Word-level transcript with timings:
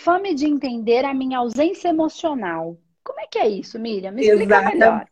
fome 0.00 0.34
de 0.34 0.46
entender 0.46 1.04
a 1.04 1.14
minha 1.14 1.38
ausência 1.38 1.88
emocional. 1.88 2.76
Como 3.04 3.20
é 3.20 3.26
que 3.26 3.38
é 3.38 3.48
isso, 3.48 3.78
Miriam? 3.78 4.12
Me 4.12 4.22
explica 4.22 4.56
Exato. 4.56 4.76
melhor. 4.76 5.06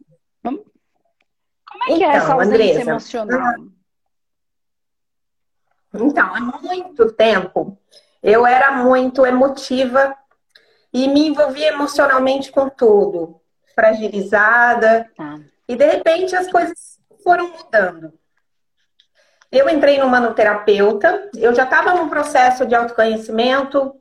Como 1.70 1.84
é 1.84 1.86
que 1.86 1.92
então, 1.92 2.10
é 2.10 2.16
essa 2.16 2.26
então, 2.26 2.40
ausência 2.40 2.80
emocional? 2.80 3.54
Então, 5.94 6.34
há 6.34 6.40
muito 6.40 7.12
tempo 7.12 7.78
eu 8.22 8.46
era 8.46 8.72
muito 8.72 9.24
emotiva 9.24 10.16
e 10.92 11.06
me 11.08 11.28
envolvia 11.28 11.68
emocionalmente 11.68 12.50
com 12.50 12.68
tudo, 12.68 13.40
fragilizada. 13.74 15.10
Tá. 15.16 15.38
E 15.68 15.76
de 15.76 15.84
repente 15.84 16.34
as 16.34 16.50
coisas 16.50 16.98
foram 17.22 17.50
mudando. 17.50 18.12
Eu 19.50 19.68
entrei 19.68 19.98
no 19.98 20.08
manoterapeuta, 20.08 21.30
eu 21.34 21.54
já 21.54 21.64
estava 21.64 21.94
num 21.94 22.08
processo 22.08 22.66
de 22.66 22.74
autoconhecimento, 22.74 23.94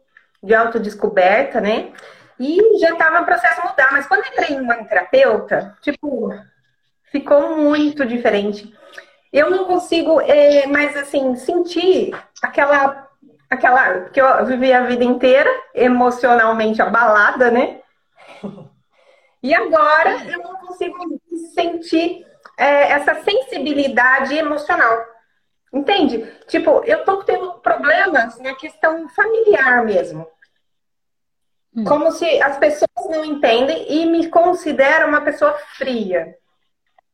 de 0.43 0.53
autodescoberta, 0.53 1.59
né? 1.59 1.91
E 2.39 2.79
já 2.79 2.91
estava 2.91 3.19
no 3.19 3.25
processo 3.25 3.61
de 3.61 3.67
mudar, 3.67 3.91
mas 3.91 4.07
quando 4.07 4.27
entrei 4.27 4.55
no 4.57 4.65
manoterapeuta, 4.65 5.75
tipo, 5.81 6.31
ficou 7.11 7.57
muito 7.57 8.05
diferente. 8.05 8.73
Eu 9.33 9.49
não 9.49 9.65
consigo 9.65 10.21
é, 10.21 10.67
mais 10.67 10.95
assim 10.95 11.35
sentir 11.35 12.15
aquela 12.41 13.07
aquela 13.49 14.01
que 14.09 14.19
eu 14.19 14.45
vivi 14.45 14.73
a 14.73 14.83
vida 14.83 15.03
inteira 15.03 15.49
emocionalmente 15.73 16.81
abalada, 16.81 17.51
né? 17.51 17.79
E 19.43 19.53
agora 19.53 20.17
eu 20.25 20.39
não 20.39 20.55
consigo 20.55 20.97
sentir 21.53 22.25
é, 22.57 22.91
essa 22.91 23.21
sensibilidade 23.21 24.35
emocional. 24.35 25.05
Entende? 25.77 26.25
Tipo, 26.47 26.83
eu 26.85 27.05
tô 27.05 27.23
tendo 27.23 27.53
problemas 27.59 28.39
na 28.39 28.55
questão 28.55 29.07
familiar 29.09 29.85
mesmo. 29.85 30.27
Hum. 31.75 31.83
Como 31.83 32.11
se 32.11 32.41
as 32.41 32.57
pessoas 32.57 32.89
não 33.09 33.23
entendem 33.23 33.85
e 33.87 34.05
me 34.07 34.27
consideram 34.27 35.09
uma 35.09 35.21
pessoa 35.21 35.53
fria. 35.77 36.35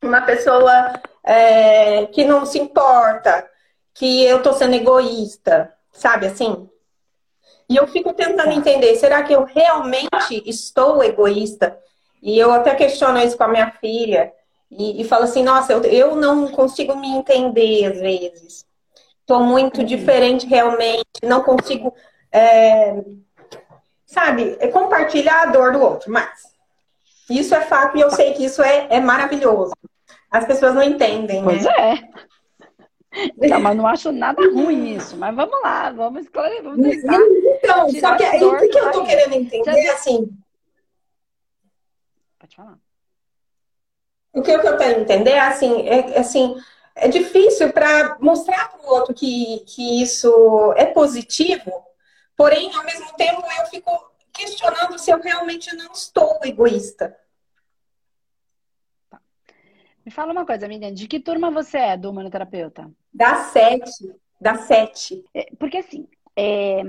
Uma 0.01 0.21
pessoa 0.21 0.93
é, 1.23 2.05
que 2.07 2.23
não 2.23 2.45
se 2.45 2.57
importa, 2.57 3.49
que 3.93 4.23
eu 4.23 4.41
tô 4.41 4.53
sendo 4.53 4.75
egoísta, 4.75 5.73
sabe 5.91 6.27
assim? 6.27 6.69
E 7.69 7.75
eu 7.75 7.85
fico 7.87 8.13
tentando 8.13 8.49
tá. 8.49 8.53
entender, 8.53 8.95
será 8.95 9.23
que 9.23 9.33
eu 9.33 9.43
realmente 9.43 10.43
estou 10.45 11.03
egoísta? 11.03 11.77
E 12.21 12.39
eu 12.39 12.51
até 12.51 12.75
questiono 12.75 13.19
isso 13.19 13.37
com 13.37 13.43
a 13.43 13.47
minha 13.49 13.71
filha. 13.71 14.31
E, 14.77 15.01
e 15.01 15.03
falo 15.03 15.23
assim, 15.23 15.43
nossa, 15.43 15.73
eu, 15.73 15.83
eu 15.83 16.15
não 16.15 16.47
consigo 16.49 16.95
me 16.95 17.07
entender 17.09 17.85
às 17.85 17.99
vezes. 17.99 18.65
Estou 19.19 19.41
muito 19.41 19.79
uhum. 19.79 19.85
diferente 19.85 20.45
realmente, 20.45 21.05
não 21.23 21.41
consigo, 21.41 21.93
é, 22.31 23.01
sabe, 24.05 24.57
é 24.59 24.67
compartilhar 24.67 25.43
a 25.43 25.45
dor 25.45 25.71
do 25.71 25.81
outro, 25.81 26.11
mas 26.11 26.29
isso 27.29 27.55
é 27.55 27.61
fato 27.61 27.97
e 27.97 28.01
eu 28.01 28.11
sei 28.11 28.33
que 28.33 28.43
isso 28.43 28.61
é, 28.61 28.87
é 28.89 28.99
maravilhoso. 28.99 29.73
As 30.29 30.45
pessoas 30.45 30.75
não 30.75 30.83
entendem, 30.83 31.41
né? 31.41 31.43
Pois 31.43 31.65
é. 31.65 33.47
Não, 33.47 33.59
mas 33.59 33.77
não 33.77 33.87
acho 33.87 34.11
nada 34.11 34.41
ruim 34.41 34.95
isso. 34.95 35.15
Mas 35.15 35.35
vamos 35.35 35.61
lá, 35.61 35.91
vamos 35.91 36.23
esclarecer, 36.23 36.63
vamos 36.63 36.81
tentar. 36.81 37.19
Então, 37.19 37.89
só 37.91 38.17
que 38.17 38.23
aí 38.23 38.43
o 38.43 38.57
que 38.69 38.79
eu 38.79 38.91
tô 38.91 39.03
querendo 39.05 39.33
entender, 39.33 39.87
assim. 39.89 40.29
Pode 42.39 42.55
falar. 42.55 42.82
O 44.33 44.41
que 44.41 44.51
eu 44.51 44.59
quero 44.59 44.99
entender, 44.99 45.37
assim, 45.37 45.87
é 45.87 46.17
assim, 46.17 46.55
é 46.95 47.07
difícil 47.07 47.71
para 47.71 48.17
mostrar 48.19 48.69
para 48.69 48.81
o 48.81 48.91
outro 48.91 49.13
que, 49.13 49.59
que 49.67 50.01
isso 50.01 50.73
é 50.75 50.85
positivo, 50.85 51.71
porém, 52.35 52.73
ao 52.75 52.83
mesmo 52.83 53.13
tempo, 53.13 53.43
eu 53.59 53.65
fico 53.67 54.13
questionando 54.33 54.97
se 54.97 55.11
eu 55.11 55.21
realmente 55.21 55.75
não 55.75 55.91
estou 55.91 56.39
egoísta. 56.43 57.15
Tá. 59.09 59.21
Me 60.03 60.11
fala 60.11 60.31
uma 60.31 60.45
coisa, 60.45 60.67
Miriam, 60.67 60.93
de 60.93 61.07
que 61.07 61.19
turma 61.19 61.51
você 61.51 61.77
é 61.77 61.97
do 61.97 62.09
humanoterapeuta? 62.09 62.91
Da 63.13 63.43
sete. 63.45 64.15
Da 64.41 64.55
sete. 64.55 65.23
É, 65.33 65.49
porque 65.59 65.77
assim, 65.77 66.07
é, 66.35 66.81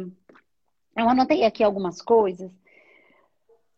eu 0.97 1.09
anotei 1.09 1.45
aqui 1.45 1.63
algumas 1.63 2.01
coisas. 2.01 2.51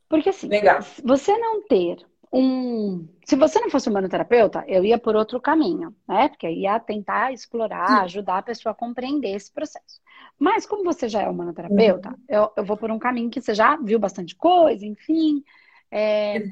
Porque 0.08 0.28
assim, 0.28 0.46
Legal. 0.46 0.80
você 1.02 1.36
não 1.36 1.66
ter 1.66 1.98
um. 2.32 3.08
Se 3.24 3.36
você 3.36 3.60
não 3.60 3.70
fosse 3.70 3.88
humanoterapeuta, 3.88 4.64
eu 4.66 4.84
ia 4.84 4.98
por 4.98 5.16
outro 5.16 5.40
caminho, 5.40 5.94
né? 6.08 6.28
Porque 6.28 6.46
eu 6.46 6.50
ia 6.50 6.78
tentar 6.78 7.32
explorar, 7.32 8.02
ajudar 8.02 8.38
a 8.38 8.42
pessoa 8.42 8.72
a 8.72 8.76
compreender 8.76 9.34
esse 9.34 9.52
processo. 9.52 10.00
Mas 10.38 10.66
como 10.66 10.84
você 10.84 11.08
já 11.08 11.22
é 11.22 11.28
humanoterapeuta, 11.28 12.10
uhum. 12.10 12.16
eu, 12.28 12.52
eu 12.56 12.64
vou 12.64 12.76
por 12.76 12.90
um 12.90 12.98
caminho 12.98 13.30
que 13.30 13.40
você 13.40 13.54
já 13.54 13.76
viu 13.76 13.98
bastante 13.98 14.34
coisa, 14.36 14.84
enfim. 14.84 15.42
É, 15.90 16.42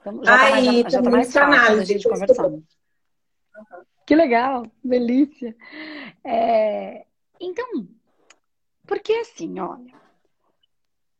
então 0.00 0.24
já 0.24 0.34
Ai, 0.34 0.50
tá 0.50 0.54
mais, 0.54 0.82
já, 0.82 0.88
já 0.88 1.02
tá 1.02 1.10
mais 1.10 1.32
fácil 1.32 1.80
a 1.80 1.84
gente 1.84 2.08
conversar. 2.08 2.46
Uhum. 2.46 2.62
Que 4.06 4.14
legal, 4.14 4.66
delícia. 4.82 5.56
É, 6.22 7.06
então, 7.40 7.88
porque 8.86 9.12
assim, 9.12 9.58
olha, 9.58 9.94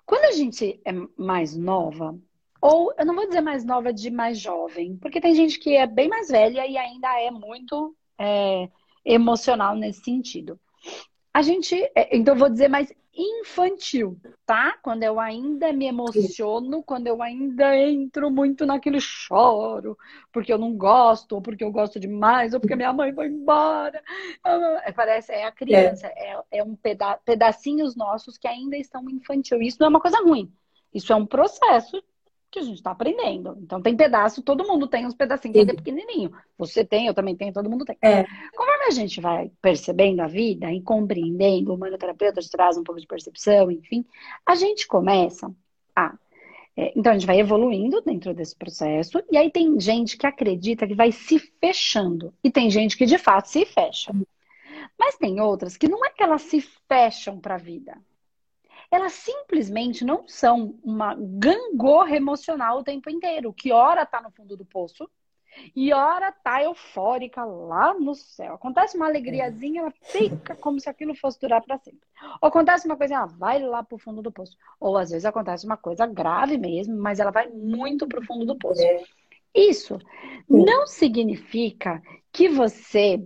quando 0.06 0.24
a 0.24 0.32
gente 0.32 0.80
é 0.84 0.92
mais 1.16 1.56
nova, 1.56 2.18
ou 2.64 2.94
eu 2.96 3.04
não 3.04 3.14
vou 3.14 3.26
dizer 3.26 3.42
mais 3.42 3.62
nova 3.62 3.92
de 3.92 4.10
mais 4.10 4.38
jovem, 4.38 4.96
porque 4.96 5.20
tem 5.20 5.34
gente 5.34 5.58
que 5.58 5.76
é 5.76 5.86
bem 5.86 6.08
mais 6.08 6.28
velha 6.28 6.66
e 6.66 6.78
ainda 6.78 7.20
é 7.20 7.30
muito 7.30 7.94
é, 8.18 8.70
emocional 9.04 9.76
nesse 9.76 10.02
sentido. 10.02 10.58
A 11.30 11.42
gente, 11.42 11.74
é, 11.94 12.16
então 12.16 12.32
eu 12.32 12.38
vou 12.38 12.48
dizer 12.48 12.68
mais 12.68 12.90
infantil, 13.14 14.18
tá? 14.46 14.78
Quando 14.82 15.02
eu 15.02 15.20
ainda 15.20 15.74
me 15.74 15.84
emociono, 15.84 16.82
quando 16.82 17.06
eu 17.06 17.20
ainda 17.22 17.76
entro 17.76 18.30
muito 18.30 18.64
naquele 18.64 18.98
choro, 18.98 19.94
porque 20.32 20.50
eu 20.50 20.56
não 20.56 20.74
gosto, 20.74 21.32
ou 21.34 21.42
porque 21.42 21.64
eu 21.64 21.70
gosto 21.70 22.00
demais, 22.00 22.54
ou 22.54 22.60
porque 22.60 22.74
minha 22.74 22.94
mãe 22.94 23.12
foi 23.12 23.26
embora. 23.26 24.02
É, 24.86 24.90
parece, 24.90 25.32
é 25.32 25.44
a 25.44 25.52
criança, 25.52 26.06
é, 26.06 26.32
é, 26.32 26.58
é 26.60 26.64
um 26.64 26.74
peda 26.74 27.18
pedacinhos 27.26 27.94
nossos 27.94 28.38
que 28.38 28.48
ainda 28.48 28.74
estão 28.74 29.04
infantil. 29.10 29.60
Isso 29.60 29.76
não 29.80 29.88
é 29.88 29.90
uma 29.90 30.00
coisa 30.00 30.16
ruim. 30.22 30.50
Isso 30.94 31.12
é 31.12 31.16
um 31.16 31.26
processo 31.26 32.02
que 32.54 32.60
a 32.60 32.62
gente 32.62 32.76
está 32.76 32.92
aprendendo. 32.92 33.58
Então 33.60 33.82
tem 33.82 33.96
pedaço, 33.96 34.40
todo 34.40 34.66
mundo 34.66 34.86
tem 34.86 35.04
uns 35.04 35.14
pedacinhos 35.14 35.56
ainda 35.56 35.74
pequenininho. 35.74 36.32
Você 36.56 36.84
tem, 36.84 37.08
eu 37.08 37.14
também 37.14 37.34
tenho, 37.34 37.52
todo 37.52 37.68
mundo 37.68 37.84
tem. 37.84 37.98
É. 38.00 38.22
Conforme 38.54 38.84
a 38.86 38.90
gente 38.90 39.20
vai 39.20 39.50
percebendo 39.60 40.20
a 40.20 40.28
vida 40.28 40.70
e 40.72 40.80
compreendendo, 40.80 41.72
o 41.72 41.74
humanoterapeuta 41.74 42.40
te 42.40 42.48
traz 42.48 42.76
um 42.76 42.84
pouco 42.84 43.00
de 43.00 43.08
percepção, 43.08 43.72
enfim, 43.72 44.04
a 44.46 44.54
gente 44.54 44.86
começa 44.86 45.52
a 45.96 46.16
é, 46.76 46.92
então 46.96 47.12
a 47.12 47.14
gente 47.14 47.26
vai 47.26 47.38
evoluindo 47.38 48.00
dentro 48.02 48.34
desse 48.34 48.56
processo, 48.56 49.22
e 49.30 49.36
aí 49.36 49.48
tem 49.48 49.78
gente 49.78 50.16
que 50.16 50.26
acredita 50.26 50.88
que 50.88 50.94
vai 50.94 51.12
se 51.12 51.38
fechando, 51.60 52.34
e 52.42 52.50
tem 52.50 52.68
gente 52.68 52.96
que 52.96 53.06
de 53.06 53.16
fato 53.16 53.46
se 53.46 53.64
fecha. 53.64 54.12
Mas 54.98 55.16
tem 55.16 55.40
outras 55.40 55.76
que 55.76 55.88
não 55.88 56.04
é 56.04 56.10
que 56.10 56.22
elas 56.22 56.42
se 56.42 56.60
fecham 56.88 57.38
para 57.38 57.54
a 57.54 57.58
vida, 57.58 57.96
elas 58.90 59.12
simplesmente 59.12 60.04
não 60.04 60.26
são 60.26 60.78
uma 60.82 61.14
gangorra 61.18 62.16
emocional 62.16 62.78
o 62.78 62.84
tempo 62.84 63.10
inteiro, 63.10 63.52
que 63.52 63.72
ora 63.72 64.06
tá 64.06 64.20
no 64.20 64.30
fundo 64.30 64.56
do 64.56 64.64
poço 64.64 65.08
e 65.74 65.92
ora 65.92 66.32
tá 66.32 66.62
eufórica 66.62 67.44
lá 67.44 67.94
no 67.94 68.14
céu. 68.14 68.54
Acontece 68.54 68.96
uma 68.96 69.06
alegriazinha, 69.06 69.82
ela 69.82 69.92
fica 70.02 70.54
como 70.56 70.80
se 70.80 70.88
aquilo 70.88 71.14
fosse 71.14 71.40
durar 71.40 71.62
para 71.62 71.78
sempre. 71.78 72.00
Ou 72.40 72.48
acontece 72.48 72.86
uma 72.86 72.96
coisa, 72.96 73.14
ela 73.14 73.26
vai 73.26 73.60
lá 73.60 73.82
pro 73.82 73.98
fundo 73.98 74.22
do 74.22 74.32
poço. 74.32 74.56
Ou 74.80 74.96
às 74.96 75.10
vezes 75.10 75.24
acontece 75.24 75.64
uma 75.64 75.76
coisa 75.76 76.06
grave 76.06 76.58
mesmo, 76.58 76.96
mas 76.96 77.20
ela 77.20 77.30
vai 77.30 77.48
muito 77.48 78.06
pro 78.06 78.24
fundo 78.24 78.44
do 78.44 78.58
poço. 78.58 78.82
Isso 79.54 79.98
não 80.48 80.86
significa 80.86 82.02
que 82.32 82.48
você 82.48 83.24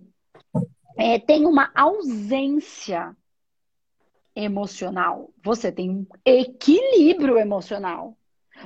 é, 0.99 1.19
tem 1.19 1.47
uma 1.47 1.71
ausência 1.75 3.17
emocional, 4.39 5.31
você 5.43 5.73
tem 5.73 5.91
um 5.91 6.07
equilíbrio 6.25 7.37
emocional, 7.37 8.17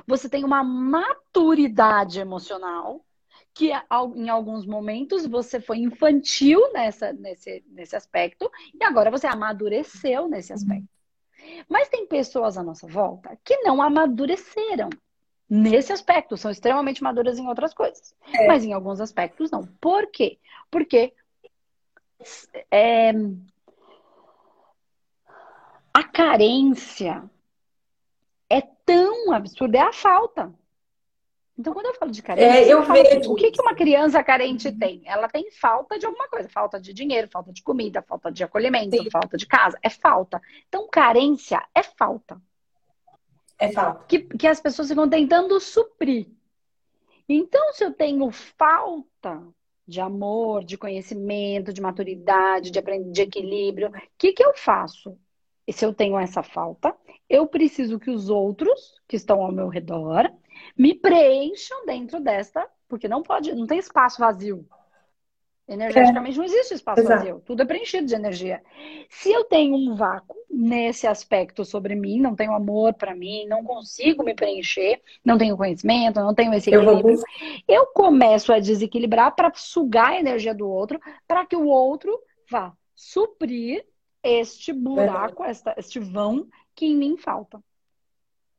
você 0.05 0.29
tem 0.29 0.45
uma 0.45 0.63
maturidade 0.63 2.19
emocional, 2.19 3.03
que 3.55 3.71
em 4.15 4.29
alguns 4.29 4.65
momentos 4.67 5.25
você 5.25 5.59
foi 5.59 5.79
infantil 5.79 6.71
nessa, 6.73 7.11
nesse, 7.13 7.63
nesse 7.67 7.95
aspecto, 7.95 8.49
e 8.79 8.83
agora 8.83 9.09
você 9.09 9.25
amadureceu 9.25 10.27
nesse 10.27 10.53
aspecto. 10.53 10.87
Mas 11.67 11.89
tem 11.89 12.07
pessoas 12.07 12.57
à 12.57 12.63
nossa 12.63 12.87
volta 12.87 13.37
que 13.43 13.57
não 13.61 13.81
amadureceram 13.81 14.89
nesse 15.49 15.91
aspecto, 15.91 16.37
são 16.37 16.51
extremamente 16.51 17.01
maduras 17.03 17.37
em 17.37 17.47
outras 17.47 17.73
coisas, 17.73 18.15
é. 18.31 18.47
mas 18.47 18.63
em 18.63 18.73
alguns 18.73 19.01
aspectos 19.01 19.49
não. 19.49 19.63
Por 19.81 20.07
quê? 20.11 20.39
Porque 20.71 21.13
é, 22.71 23.11
a 26.03 26.07
carência 26.09 27.23
é 28.49 28.61
tão 28.61 29.31
absurda, 29.31 29.77
é 29.77 29.81
a 29.81 29.93
falta. 29.93 30.53
Então, 31.57 31.73
quando 31.73 31.85
eu 31.85 31.93
falo 31.93 32.11
de 32.11 32.21
carência, 32.21 32.65
é, 32.65 32.73
eu, 32.73 32.83
falo 32.83 32.99
assim, 32.99 33.27
o 33.27 33.35
que, 33.35 33.51
que 33.51 33.61
uma 33.61 33.75
criança 33.75 34.23
carente 34.23 34.71
tem? 34.71 35.01
Ela 35.05 35.29
tem 35.29 35.49
falta 35.51 35.97
de 35.97 36.05
alguma 36.05 36.27
coisa, 36.27 36.49
falta 36.49 36.81
de 36.81 36.93
dinheiro, 36.93 37.29
falta 37.31 37.53
de 37.53 37.61
comida, 37.61 38.01
falta 38.01 38.31
de 38.31 38.43
acolhimento, 38.43 38.97
Sim. 38.97 39.09
falta 39.09 39.37
de 39.37 39.45
casa, 39.45 39.77
é 39.81 39.89
falta. 39.89 40.41
Então, 40.67 40.89
carência 40.89 41.63
é 41.73 41.83
falta. 41.83 42.41
É 43.57 43.71
falta. 43.71 44.03
Que, 44.05 44.19
que 44.19 44.47
as 44.47 44.59
pessoas 44.59 44.89
ficam 44.89 45.07
tentando 45.07 45.57
suprir. 45.59 46.27
Então, 47.29 47.71
se 47.71 47.85
eu 47.85 47.93
tenho 47.93 48.29
falta 48.31 49.41
de 49.87 50.01
amor, 50.01 50.65
de 50.65 50.77
conhecimento, 50.77 51.71
de 51.71 51.81
maturidade, 51.81 52.71
de, 52.71 52.81
de 52.81 53.21
equilíbrio, 53.21 53.89
o 53.89 53.93
que, 54.17 54.33
que 54.33 54.43
eu 54.43 54.53
faço? 54.55 55.17
Se 55.71 55.85
eu 55.85 55.93
tenho 55.93 56.17
essa 56.17 56.43
falta, 56.43 56.95
eu 57.29 57.47
preciso 57.47 57.99
que 57.99 58.11
os 58.11 58.29
outros 58.29 59.01
que 59.07 59.15
estão 59.15 59.41
ao 59.41 59.51
meu 59.51 59.67
redor 59.67 60.31
me 60.77 60.93
preencham 60.93 61.85
dentro 61.85 62.19
desta, 62.19 62.67
porque 62.87 63.07
não 63.07 63.23
pode, 63.23 63.53
não 63.53 63.65
tem 63.65 63.79
espaço 63.79 64.19
vazio. 64.19 64.65
Energeticamente 65.65 66.35
é. 66.35 66.37
não 66.37 66.43
existe 66.43 66.73
espaço 66.73 66.99
Exato. 66.99 67.19
vazio, 67.19 67.41
tudo 67.45 67.61
é 67.61 67.65
preenchido 67.65 68.05
de 68.05 68.13
energia. 68.13 68.61
Se 69.09 69.31
eu 69.31 69.45
tenho 69.45 69.75
um 69.75 69.95
vácuo 69.95 70.35
nesse 70.49 71.07
aspecto 71.07 71.63
sobre 71.63 71.95
mim, 71.95 72.19
não 72.19 72.35
tenho 72.35 72.53
amor 72.53 72.93
para 72.93 73.15
mim, 73.15 73.45
não 73.47 73.63
consigo 73.63 74.23
me 74.23 74.35
preencher, 74.35 75.01
não 75.23 75.37
tenho 75.37 75.55
conhecimento, 75.55 76.19
não 76.19 76.35
tenho 76.35 76.53
esse 76.53 76.69
equilíbrio, 76.69 77.17
eu, 77.67 77.75
eu 77.75 77.85
começo 77.87 78.51
a 78.51 78.59
desequilibrar 78.59 79.33
para 79.35 79.53
sugar 79.55 80.11
a 80.11 80.19
energia 80.19 80.53
do 80.53 80.69
outro, 80.69 80.99
para 81.25 81.45
que 81.45 81.55
o 81.55 81.65
outro 81.65 82.19
vá 82.51 82.73
suprir 82.93 83.85
este 84.23 84.71
buraco, 84.71 85.43
esta, 85.43 85.75
este 85.77 85.99
vão 85.99 86.47
que 86.73 86.85
em 86.85 86.95
mim 86.95 87.17
falta. 87.17 87.61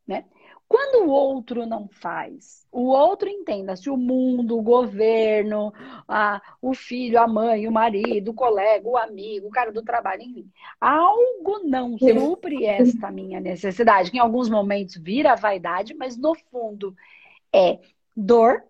Né? 0.07 0.27
Quando 0.69 1.07
o 1.07 1.11
outro 1.11 1.67
não 1.67 1.89
faz, 1.89 2.67
o 2.73 2.89
outro 2.89 3.29
entenda 3.29 3.77
se 3.77 3.89
o 3.89 3.97
mundo, 3.97 4.59
o 4.59 4.63
governo, 4.63 5.73
a, 6.09 6.43
o 6.61 6.75
filho, 6.75 7.21
a 7.21 7.29
mãe, 7.29 7.69
o 7.69 7.73
marido, 7.73 8.31
o 8.31 8.35
colega, 8.35 8.89
o 8.89 8.97
amigo, 8.97 9.47
o 9.47 9.51
cara 9.51 9.71
do 9.71 9.83
trabalho, 9.83 10.23
enfim, 10.23 10.51
algo 10.81 11.61
não 11.65 11.97
supre 11.99 12.65
esta 12.67 13.11
minha 13.11 13.41
necessidade, 13.41 14.11
que 14.11 14.17
em 14.17 14.21
alguns 14.21 14.49
momentos 14.49 14.97
vira 14.97 15.37
vaidade, 15.37 15.95
mas 15.95 16.17
no 16.17 16.35
fundo 16.35 16.97
é 17.53 17.79
dor. 18.17 18.65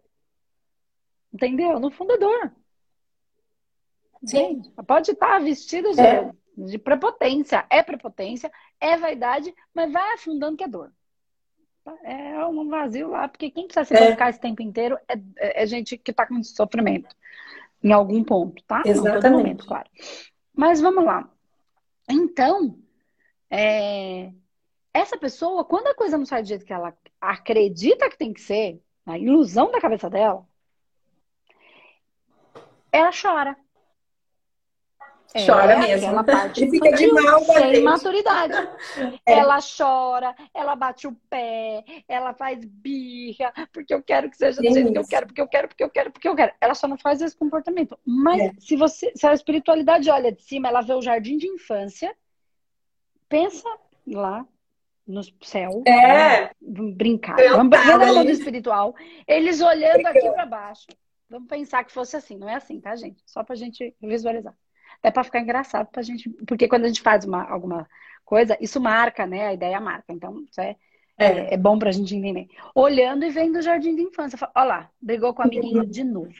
Entendeu? 1.32 1.80
No 1.80 1.90
fundo 1.90 2.12
é 2.12 2.18
dor. 2.18 2.52
Sim. 4.24 4.62
Pode 4.86 5.12
estar 5.12 5.38
vestida 5.40 5.92
de, 5.92 6.00
é. 6.00 6.30
De 6.56 6.78
prepotência. 6.78 7.66
É 7.70 7.82
prepotência, 7.82 8.50
é 8.80 8.96
vaidade, 8.96 9.54
mas 9.74 9.92
vai 9.92 10.14
afundando 10.14 10.56
que 10.56 10.64
é 10.64 10.68
dor 10.68 10.92
é 12.02 12.44
um 12.46 12.68
vazio 12.68 13.10
lá, 13.10 13.28
porque 13.28 13.50
quem 13.50 13.66
precisa 13.66 13.84
se 13.84 13.94
é. 13.94 14.28
esse 14.28 14.40
tempo 14.40 14.62
inteiro 14.62 14.98
é, 15.08 15.14
é, 15.36 15.62
é 15.62 15.66
gente 15.66 15.98
que 15.98 16.10
está 16.10 16.26
com 16.26 16.42
sofrimento 16.42 17.14
em 17.82 17.92
algum 17.92 18.24
ponto, 18.24 18.62
tá? 18.64 18.82
Exatamente. 18.84 19.14
Não 19.14 19.20
todo 19.20 19.38
momento, 19.38 19.66
claro. 19.66 19.88
Mas 20.54 20.80
vamos 20.80 21.04
lá. 21.04 21.30
Então, 22.08 22.78
é, 23.50 24.32
essa 24.92 25.18
pessoa, 25.18 25.64
quando 25.64 25.88
a 25.88 25.94
coisa 25.94 26.16
não 26.16 26.24
sai 26.24 26.42
do 26.42 26.48
jeito 26.48 26.64
que 26.64 26.72
ela 26.72 26.96
acredita 27.20 28.08
que 28.08 28.16
tem 28.16 28.32
que 28.32 28.40
ser, 28.40 28.80
na 29.04 29.18
ilusão 29.18 29.70
da 29.70 29.80
cabeça 29.80 30.08
dela, 30.08 30.46
ela 32.90 33.10
chora. 33.10 33.54
É, 35.34 35.44
chora 35.44 35.80
mesmo. 35.80 36.06
Aquela 36.06 36.22
parte 36.22 36.62
e 36.64 36.70
fica 36.70 36.92
de 36.92 37.10
mal 37.10 37.40
sem 37.40 37.82
maturidade. 37.82 38.54
É. 39.26 39.38
Ela 39.38 39.58
chora, 39.60 40.34
ela 40.52 40.76
bate 40.76 41.06
o 41.06 41.12
pé, 41.30 41.82
ela 42.06 42.34
faz 42.34 42.62
birra, 42.64 43.52
porque 43.72 43.92
eu 43.92 44.02
quero 44.02 44.30
que 44.30 44.36
seja 44.36 44.60
do 44.60 44.72
jeito 44.72 44.92
que 44.92 44.98
eu 44.98 45.06
quero, 45.06 45.26
porque 45.26 45.40
eu 45.40 45.48
quero, 45.48 45.68
porque 45.68 45.82
eu 45.84 45.90
quero, 45.90 46.12
porque 46.12 46.28
eu 46.28 46.36
quero. 46.36 46.52
Ela 46.60 46.74
só 46.74 46.86
não 46.86 46.98
faz 46.98 47.20
esse 47.20 47.36
comportamento. 47.36 47.98
Mas 48.04 48.40
é. 48.40 48.52
se 48.58 48.76
você, 48.76 49.12
se 49.16 49.26
a 49.26 49.32
espiritualidade 49.32 50.10
olha 50.10 50.30
de 50.30 50.42
cima, 50.42 50.68
ela 50.68 50.82
vê 50.82 50.92
o 50.92 51.00
jardim 51.00 51.36
de 51.36 51.48
infância, 51.48 52.14
pensa 53.28 53.68
lá 54.06 54.46
no 55.06 55.22
céu, 55.42 55.82
é. 55.86 56.42
Né? 56.42 56.50
brincar. 56.60 57.36
Vamos 57.36 57.78
ver 57.78 57.98
no 57.98 58.14
mundo 58.14 58.30
espiritual. 58.30 58.94
Eles 59.26 59.60
olhando 59.60 60.06
aqui 60.06 60.30
para 60.30 60.46
baixo. 60.46 60.86
Vamos 61.28 61.48
pensar 61.48 61.82
que 61.84 61.92
fosse 61.92 62.16
assim, 62.16 62.36
não 62.36 62.48
é 62.48 62.54
assim, 62.54 62.80
tá, 62.80 62.94
gente? 62.94 63.22
Só 63.26 63.42
pra 63.42 63.56
gente 63.56 63.94
visualizar 64.00 64.54
é 65.04 65.10
para 65.10 65.22
ficar 65.22 65.40
engraçado 65.40 65.88
pra 65.92 66.02
gente, 66.02 66.30
porque 66.46 66.66
quando 66.66 66.86
a 66.86 66.88
gente 66.88 67.02
faz 67.02 67.26
uma, 67.26 67.44
alguma 67.44 67.86
coisa, 68.24 68.56
isso 68.58 68.80
marca, 68.80 69.26
né? 69.26 69.48
A 69.48 69.52
ideia 69.52 69.78
marca. 69.78 70.12
Então, 70.12 70.42
isso 70.50 70.60
é, 70.60 70.76
é. 71.18 71.26
é, 71.26 71.54
é 71.54 71.56
bom 71.58 71.78
pra 71.78 71.92
gente 71.92 72.16
entender. 72.16 72.48
Olhando 72.74 73.24
e 73.24 73.30
vendo 73.30 73.56
o 73.56 73.62
jardim 73.62 73.94
de 73.94 74.02
infância. 74.02 74.38
Fala, 74.38 74.52
Olha 74.56 74.64
lá, 74.66 74.90
brigou 75.00 75.34
com 75.34 75.42
o 75.42 75.44
amiguinho 75.44 75.86
de 75.86 76.02
novo. 76.02 76.32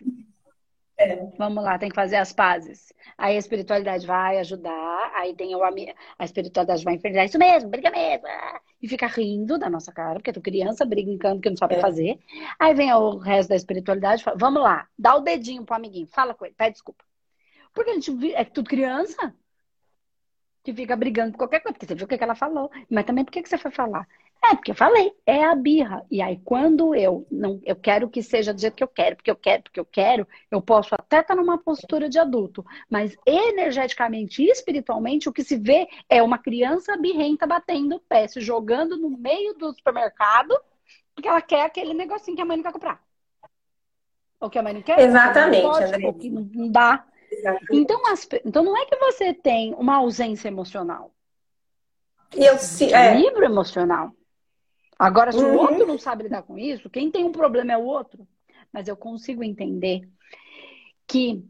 É. 0.97 1.17
Vamos 1.37 1.63
lá, 1.63 1.77
tem 1.77 1.91
que 1.91 1.95
fazer 1.95 2.17
as 2.17 2.33
pazes. 2.33 2.93
Aí 3.19 3.35
a 3.35 3.39
espiritualidade 3.39 4.07
vai 4.07 4.39
ajudar, 4.39 5.13
aí 5.15 5.35
tem 5.35 5.55
o 5.55 5.63
a 5.63 6.25
espiritualidade 6.25 6.85
vai 6.85 6.95
infernizar, 6.95 7.27
isso 7.27 7.39
mesmo, 7.39 7.69
briga 7.69 7.91
mesmo. 7.91 8.27
Ah, 8.27 8.61
e 8.81 8.89
fica 8.89 9.07
rindo 9.09 9.59
da 9.59 9.69
nossa 9.69 9.93
cara, 9.93 10.15
porque 10.15 10.33
tu 10.33 10.41
criança 10.41 10.85
brincando 10.85 11.41
que 11.41 11.51
não 11.51 11.57
sabe 11.57 11.75
é. 11.75 11.81
fazer. 11.81 12.19
Aí 12.59 12.75
vem 12.75 12.93
o 12.93 13.19
resto 13.19 13.49
da 13.49 13.57
espiritualidade, 13.57 14.23
fala, 14.23 14.37
vamos 14.39 14.63
lá, 14.63 14.87
dá 14.97 15.17
o 15.17 15.21
dedinho 15.21 15.65
pro 15.65 15.75
amiguinho, 15.75 16.07
fala 16.07 16.33
com 16.33 16.47
ele, 16.47 16.55
pede 16.57 16.75
desculpa. 16.75 17.05
Porque 17.75 17.91
a 17.91 17.95
gente 17.95 18.35
é 18.35 18.45
tudo 18.45 18.71
criança 18.71 19.35
que 20.63 20.73
fica 20.73 20.97
brigando 20.97 21.33
por 21.33 21.39
qualquer 21.39 21.61
coisa, 21.61 21.75
porque 21.75 21.87
você 21.87 21.95
viu 21.95 22.07
o 22.07 22.09
que 22.09 22.23
ela 22.23 22.35
falou. 22.35 22.71
Mas 22.89 23.05
também 23.05 23.25
por 23.25 23.33
que 23.33 23.45
você 23.45 23.59
foi 23.59 23.71
falar? 23.71 24.09
É, 24.43 24.55
porque 24.55 24.71
eu 24.71 24.75
falei, 24.75 25.13
é 25.27 25.45
a 25.45 25.55
birra. 25.55 26.05
E 26.11 26.21
aí, 26.21 26.39
quando 26.45 26.95
eu 26.95 27.27
não, 27.31 27.61
eu 27.65 27.75
quero 27.77 28.09
que 28.09 28.23
seja 28.23 28.53
do 28.53 28.61
jeito 28.61 28.75
que 28.75 28.85
eu 28.85 28.89
quero, 28.89 29.17
porque 29.17 29.31
eu 29.31 29.37
quero, 29.37 29.63
porque 29.63 29.81
eu 29.81 29.85
quero, 29.85 30.29
eu 30.51 30.61
posso 30.61 30.95
até 30.95 31.21
estar 31.21 31.35
numa 31.35 31.59
postura 31.59 32.09
de 32.09 32.19
adulto. 32.19 32.65
Mas 32.89 33.17
energeticamente 33.27 34.43
e 34.43 34.51
espiritualmente, 34.51 35.29
o 35.29 35.33
que 35.33 35.43
se 35.43 35.57
vê 35.57 35.89
é 36.09 36.23
uma 36.23 36.39
criança 36.39 36.97
birrenta 36.97 37.47
batendo 37.47 37.97
o 37.97 38.01
pé, 38.01 38.27
se 38.27 38.41
jogando 38.41 38.99
no 38.99 39.11
meio 39.11 39.55
do 39.55 39.73
supermercado, 39.75 40.55
porque 41.15 41.29
ela 41.29 41.41
quer 41.41 41.65
aquele 41.65 41.95
negocinho 41.95 42.37
que 42.37 42.43
a 42.43 42.47
mãe 42.47 42.57
não 42.57 42.65
quer 42.65 42.73
comprar. 42.73 43.03
Ou 44.41 44.51
que 44.51 44.59
a 44.59 44.63
mãe 44.63 44.75
não 44.75 44.83
quer. 44.83 44.99
Exatamente, 44.99 45.63
não 45.63 45.71
pode, 45.71 46.31
não 46.31 46.71
dá. 46.71 47.07
Então, 47.71 48.07
as, 48.07 48.29
então 48.45 48.65
não 48.65 48.77
é 48.77 48.87
que 48.87 48.97
você 48.97 49.33
tem 49.35 49.75
uma 49.75 49.97
ausência 49.97 50.49
emocional. 50.49 51.13
Eu 52.33 52.59
se, 52.59 52.93
é. 52.93 53.13
Equilíbrio 53.13 53.45
emocional. 53.45 54.13
Agora, 54.99 55.33
se 55.33 55.39
uhum. 55.39 55.57
o 55.57 55.59
outro 55.59 55.87
não 55.87 55.99
sabe 55.99 56.25
lidar 56.25 56.43
com 56.43 56.59
isso, 56.59 56.91
quem 56.91 57.11
tem 57.11 57.25
um 57.25 57.33
problema 57.33 57.73
é 57.73 57.77
o 57.77 57.85
outro. 57.85 58.27
Mas 58.73 58.89
eu 58.89 58.97
consigo 58.97 59.43
entender 59.43 60.09
que 61.07 61.45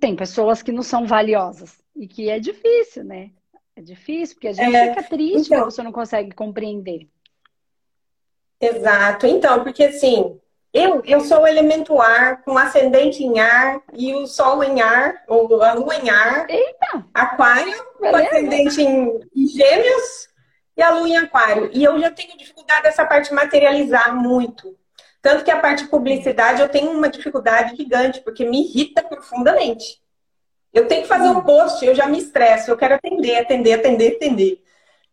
tem 0.00 0.16
pessoas 0.16 0.62
que 0.62 0.72
não 0.72 0.82
são 0.82 1.06
valiosas 1.06 1.82
e 1.94 2.06
que 2.06 2.28
é 2.28 2.38
difícil, 2.38 3.04
né? 3.04 3.30
É 3.76 3.82
difícil, 3.82 4.36
porque 4.36 4.48
a 4.48 4.52
gente 4.52 4.74
é, 4.74 4.94
fica 4.94 5.08
triste 5.08 5.46
então, 5.46 5.64
você 5.64 5.82
não 5.82 5.92
consegue 5.92 6.32
compreender. 6.32 7.08
Exato. 8.60 9.26
Então, 9.26 9.62
porque 9.62 9.84
assim, 9.84 10.38
eu, 10.72 11.02
eu 11.04 11.20
sou 11.20 11.42
o 11.42 11.46
elemento 11.46 12.00
ar, 12.00 12.42
com 12.42 12.56
ascendente 12.56 13.24
em 13.24 13.40
ar 13.40 13.82
e 13.92 14.14
o 14.14 14.26
sol 14.26 14.62
em 14.62 14.80
ar, 14.80 15.24
ou 15.26 15.62
a 15.62 15.72
lua 15.72 15.96
em 15.96 16.08
ar. 16.08 16.48
Eita! 16.48 17.04
Aquário, 17.12 17.84
com 17.98 18.14
ascendente 18.14 18.80
em, 18.80 19.20
em 19.34 19.46
gêmeos 19.48 20.28
e 20.76 20.82
a 20.82 20.90
lua 20.90 21.08
em 21.08 21.16
aquário. 21.16 21.70
E 21.72 21.82
eu 21.82 21.98
já 21.98 22.10
tenho 22.10 22.38
dificuldade 22.38 22.84
dessa 22.84 23.04
parte 23.04 23.34
materializar 23.34 24.14
muito. 24.14 24.76
Tanto 25.20 25.44
que 25.44 25.50
a 25.50 25.58
parte 25.58 25.84
de 25.84 25.90
publicidade 25.90 26.62
eu 26.62 26.68
tenho 26.68 26.92
uma 26.92 27.08
dificuldade 27.08 27.76
gigante, 27.76 28.20
porque 28.20 28.44
me 28.44 28.62
irrita 28.62 29.02
profundamente. 29.02 30.00
Eu 30.72 30.86
tenho 30.86 31.02
que 31.02 31.08
fazer 31.08 31.28
um 31.28 31.42
post, 31.42 31.84
eu 31.84 31.94
já 31.96 32.06
me 32.06 32.18
estresso, 32.18 32.70
eu 32.70 32.76
quero 32.76 32.94
atender, 32.94 33.38
atender, 33.38 33.72
atender, 33.72 34.16
atender. 34.16 34.62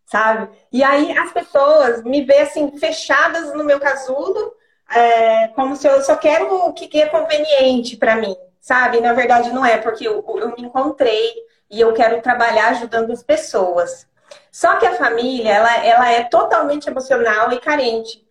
Sabe? 0.05 0.49
E 0.71 0.83
aí 0.83 1.17
as 1.17 1.31
pessoas 1.33 2.03
me 2.03 2.23
veem 2.23 2.41
assim, 2.41 2.77
fechadas 2.77 3.53
no 3.53 3.63
meu 3.63 3.79
casulo, 3.79 4.53
é, 4.93 5.47
como 5.49 5.75
se 5.75 5.87
eu 5.87 6.01
só 6.01 6.15
quero 6.15 6.53
o 6.53 6.73
que 6.73 7.01
é 7.01 7.07
conveniente 7.07 7.97
para 7.97 8.15
mim, 8.15 8.35
sabe? 8.59 8.99
Na 8.99 9.13
verdade, 9.13 9.51
não 9.51 9.65
é, 9.65 9.77
porque 9.77 10.07
eu, 10.07 10.23
eu 10.39 10.49
me 10.55 10.63
encontrei 10.63 11.33
e 11.69 11.79
eu 11.79 11.93
quero 11.93 12.21
trabalhar 12.21 12.69
ajudando 12.69 13.11
as 13.11 13.21
pessoas. 13.21 14.07
Só 14.51 14.77
que 14.77 14.85
a 14.85 14.95
família, 14.95 15.51
ela, 15.51 15.85
ela 15.85 16.11
é 16.11 16.23
totalmente 16.23 16.89
emocional 16.89 17.51
e 17.51 17.59
carente. 17.59 18.25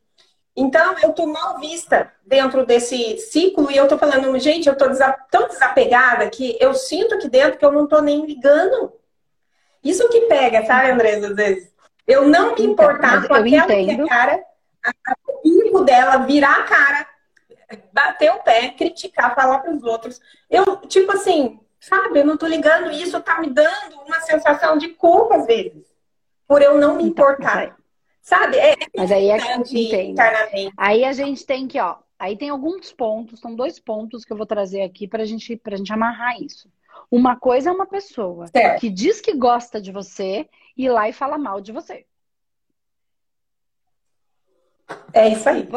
Então, 0.57 0.97
eu 1.03 1.13
tô 1.13 1.27
mal 1.27 1.59
vista 1.61 2.11
dentro 2.25 2.65
desse 2.65 3.19
ciclo 3.19 3.71
e 3.71 3.77
eu 3.77 3.87
tô 3.87 3.99
falando, 3.99 4.39
gente, 4.39 4.69
eu 4.69 4.77
tô 4.77 4.87
tão 5.31 5.49
desapegada 5.49 6.31
que 6.31 6.57
eu 6.59 6.73
sinto 6.73 7.15
aqui 7.15 7.29
dentro 7.29 7.59
que 7.59 7.65
eu 7.65 7.73
não 7.73 7.87
tô 7.87 8.01
nem 8.01 8.25
ligando. 8.25 8.93
Isso 9.85 10.09
que 10.09 10.23
pega, 10.23 10.65
sabe, 10.65 10.91
Andressa, 10.91 11.29
às 11.29 11.37
vezes? 11.37 11.73
Eu 12.07 12.27
não 12.27 12.55
me 12.55 12.63
então, 12.63 12.67
importar 12.73 13.19
então, 13.19 13.29
com 13.29 13.35
aquela 13.35 14.09
cara 14.09 14.43
o 15.29 15.43
bico 15.43 15.85
dela 15.85 16.19
virar 16.19 16.61
a 16.61 16.63
cara, 16.65 17.09
bater 17.93 18.31
o 18.33 18.43
pé, 18.43 18.71
criticar, 18.71 19.35
falar 19.35 19.59
para 19.61 19.75
os 19.75 19.83
outros. 19.83 20.21
Eu, 20.51 20.77
tipo 20.87 21.13
assim, 21.13 21.61
sabe, 21.81 22.21
eu 22.21 22.27
não 22.27 22.37
tô 22.37 22.47
ligando 22.47 22.91
isso, 22.91 23.21
tá 23.21 23.41
me 23.41 23.51
dando 23.51 24.01
uma 24.07 24.21
sensação 24.21 24.77
de 24.77 24.89
culpa 24.89 25.37
às 25.37 25.47
vezes, 25.47 25.87
por 26.47 26.63
eu 26.63 26.79
não 26.79 26.97
me 26.97 27.05
então, 27.05 27.31
importar. 27.31 27.77
Sabe? 28.21 28.57
É, 28.57 28.75
mas 28.97 29.13
aí 29.13 29.31
é 29.31 29.39
que 29.39 30.73
Aí 30.77 31.05
a 31.05 31.13
gente 31.13 31.47
tem 31.47 31.69
que, 31.69 31.79
ó, 31.79 31.97
aí 32.19 32.37
tem 32.37 32.49
alguns 32.49 32.93
pontos, 32.93 33.39
são 33.39 33.55
dois 33.55 33.79
pontos 33.79 34.25
que 34.25 34.33
eu 34.33 34.37
vou 34.37 34.47
trazer 34.47 34.83
aqui 34.83 35.07
pra 35.07 35.25
gente, 35.25 35.57
pra 35.57 35.77
gente 35.77 35.93
amarrar 35.93 36.41
isso. 36.41 36.69
Uma 37.09 37.37
coisa 37.37 37.71
é 37.71 37.73
uma 37.73 37.87
pessoa 37.87 38.49
certo. 38.49 38.81
que 38.81 38.91
diz 38.91 39.21
que 39.21 39.33
gosta 39.35 39.81
de 39.81 39.93
você 39.93 40.49
e 40.77 40.87
ir 40.87 40.89
lá 40.89 41.09
e 41.09 41.13
fala 41.13 41.39
mal 41.39 41.61
de 41.61 41.71
você. 41.71 42.05
É 45.13 45.29
isso 45.29 45.49
aí. 45.49 45.69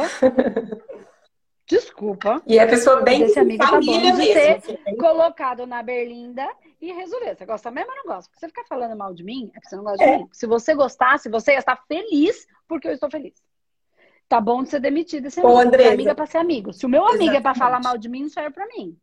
Desculpa. 1.70 2.42
E 2.48 2.58
a 2.58 2.68
pessoa 2.68 3.02
bem 3.02 3.22
esse 3.24 3.40
amigo 3.40 3.64
família 3.64 4.12
tá 4.12 4.18
bom 4.18 4.24
de 4.24 4.34
ter 4.34 4.58
assim. 4.58 4.98
colocado 4.98 5.68
na 5.68 5.84
berlinda 5.84 6.50
e 6.82 6.92
resolver. 6.92 7.36
Você 7.36 7.46
gosta 7.46 7.70
mesmo 7.70 7.92
ou 7.92 7.98
não 7.98 8.06
gosta? 8.06 8.28
Porque 8.30 8.40
você 8.40 8.48
ficar 8.48 8.66
falando 8.66 8.98
mal 8.98 9.14
de 9.14 9.24
mim, 9.24 9.52
é 9.54 9.60
porque 9.60 9.70
você 9.70 9.76
não 9.76 9.84
gosta 9.84 10.04
é. 10.04 10.12
de 10.14 10.24
mim. 10.24 10.30
Se 10.32 10.48
você 10.48 10.74
gostasse, 10.74 11.30
você 11.30 11.52
ia 11.52 11.60
estar 11.60 11.78
feliz 11.88 12.48
porque 12.68 12.88
eu 12.88 12.94
estou 12.94 13.10
feliz. 13.10 13.36
Tá 14.28 14.42
bom 14.42 14.64
de 14.64 14.70
ser 14.70 14.80
demitido 14.80 15.28
esse 15.28 15.40
amigo. 15.40 15.60
Andresa. 15.60 15.94
amiga 15.94 16.12
é 16.12 16.16
pra 16.16 16.26
ser 16.26 16.38
amigo. 16.40 16.74
Se 16.74 16.88
o 16.88 16.90
meu 16.90 17.02
amigo 17.04 17.24
Exatamente. 17.24 17.38
é 17.38 17.42
pra 17.42 17.56
falar 17.56 17.80
mal 17.80 17.98
de 17.98 18.10
mim, 18.10 18.24
não 18.24 18.30
serve 18.30 18.50
pra 18.50 18.66
mim. 18.66 18.98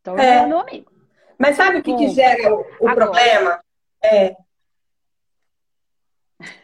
Então 0.00 0.14
ele 0.14 0.26
é, 0.26 0.36
é 0.36 0.46
meu 0.46 0.58
amigo. 0.58 0.90
Mas 1.38 1.56
sabe 1.56 1.78
o 1.78 1.82
que, 1.82 1.94
que 1.96 2.08
gera 2.10 2.54
o, 2.54 2.60
o 2.80 2.94
problema? 2.94 3.62
É. 4.02 4.36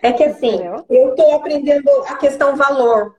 É 0.02 0.12
que 0.12 0.24
assim, 0.24 0.60
eu 0.88 1.10
estou 1.10 1.34
aprendendo 1.34 1.90
a 2.06 2.16
questão 2.16 2.56
valor. 2.56 3.16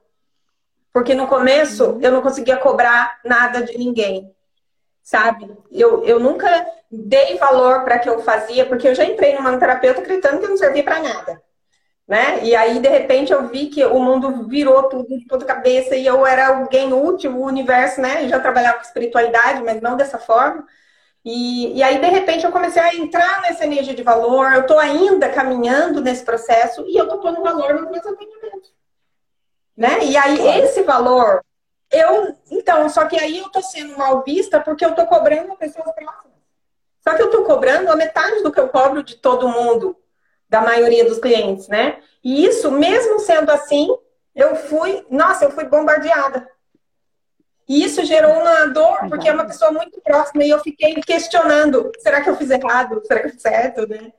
Porque 0.92 1.14
no 1.14 1.26
começo 1.26 1.84
uhum. 1.84 2.00
eu 2.00 2.10
não 2.10 2.22
conseguia 2.22 2.56
cobrar 2.56 3.20
nada 3.24 3.62
de 3.62 3.76
ninguém. 3.76 4.34
Sabe? 5.02 5.56
Eu, 5.70 6.04
eu 6.04 6.18
nunca 6.18 6.48
dei 6.90 7.36
valor 7.36 7.84
para 7.84 7.98
que 7.98 8.08
eu 8.08 8.20
fazia, 8.22 8.66
porque 8.66 8.88
eu 8.88 8.94
já 8.94 9.04
entrei 9.04 9.34
numa 9.34 9.56
terapeuta 9.58 10.00
acreditando 10.00 10.40
que 10.40 10.48
não 10.48 10.56
servia 10.56 10.82
para 10.82 11.00
nada. 11.00 11.42
Né? 12.06 12.42
E 12.42 12.56
aí, 12.56 12.78
de 12.78 12.88
repente, 12.88 13.32
eu 13.32 13.48
vi 13.48 13.66
que 13.66 13.84
o 13.84 14.00
mundo 14.00 14.48
virou 14.48 14.84
tudo 14.84 15.18
de 15.18 15.26
toda 15.26 15.44
cabeça 15.44 15.94
e 15.94 16.06
eu 16.06 16.26
era 16.26 16.48
alguém 16.48 16.92
útil, 16.92 17.36
o 17.36 17.44
universo, 17.44 18.00
né? 18.00 18.24
Eu 18.24 18.30
já 18.30 18.40
trabalhava 18.40 18.78
com 18.78 18.84
espiritualidade, 18.84 19.62
mas 19.62 19.82
não 19.82 19.94
dessa 19.94 20.18
forma. 20.18 20.66
E, 21.24 21.76
e 21.76 21.82
aí, 21.82 22.00
de 22.00 22.06
repente, 22.06 22.44
eu 22.44 22.52
comecei 22.52 22.80
a 22.80 22.94
entrar 22.94 23.42
nessa 23.42 23.64
energia 23.64 23.94
de 23.94 24.02
valor. 24.02 24.52
Eu 24.52 24.62
estou 24.62 24.78
ainda 24.78 25.28
caminhando 25.28 26.00
nesse 26.00 26.24
processo 26.24 26.84
e 26.86 26.96
eu 26.96 27.04
estou 27.04 27.18
pondo 27.18 27.42
valor 27.42 27.74
no 27.74 27.90
meu 27.90 28.00
atendimento. 28.00 28.70
Né? 29.76 30.04
E 30.04 30.16
aí, 30.16 30.38
claro. 30.38 30.62
esse 30.64 30.82
valor, 30.82 31.44
eu. 31.90 32.34
Então, 32.50 32.88
só 32.88 33.06
que 33.06 33.18
aí 33.18 33.38
eu 33.38 33.46
estou 33.46 33.62
sendo 33.62 33.96
mal 33.96 34.22
vista 34.24 34.60
porque 34.60 34.84
eu 34.84 34.90
estou 34.90 35.06
cobrando 35.06 35.56
pessoas 35.56 35.92
próximas. 35.94 36.38
Só 37.00 37.14
que 37.14 37.22
eu 37.22 37.26
estou 37.26 37.44
cobrando 37.44 37.90
a 37.90 37.96
metade 37.96 38.42
do 38.42 38.52
que 38.52 38.60
eu 38.60 38.68
cobro 38.68 39.02
de 39.02 39.16
todo 39.16 39.48
mundo 39.48 39.96
da 40.48 40.60
maioria 40.60 41.04
dos 41.04 41.18
clientes, 41.18 41.68
né? 41.68 42.00
E 42.24 42.44
isso, 42.44 42.70
mesmo 42.70 43.18
sendo 43.20 43.50
assim, 43.50 43.88
eu 44.34 44.56
fui, 44.56 45.06
nossa, 45.10 45.44
eu 45.44 45.50
fui 45.50 45.64
bombardeada. 45.64 46.48
E 47.68 47.84
isso 47.84 48.02
gerou 48.04 48.32
uma 48.32 48.66
dor, 48.68 49.08
porque 49.10 49.28
é 49.28 49.32
uma 49.32 49.44
pessoa 49.44 49.70
muito 49.70 50.00
próxima 50.00 50.42
e 50.42 50.48
eu 50.48 50.58
fiquei 50.60 50.94
questionando: 51.02 51.92
será 51.98 52.22
que 52.22 52.30
eu 52.30 52.36
fiz 52.36 52.48
errado? 52.48 53.02
Será 53.04 53.20
que 53.20 53.26
eu 53.26 53.32
fiz 53.32 53.42
certo, 53.42 53.86
né? 53.86 54.10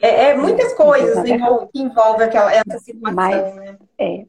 É, 0.00 0.26
é 0.26 0.36
muitas 0.36 0.74
coisas 0.74 1.22
que 1.22 1.80
envolvem 1.80 2.26
aquela, 2.26 2.52
essa 2.52 2.78
situação, 2.78 3.16
mas, 3.16 3.54
né? 3.54 3.78
É, 3.98 4.26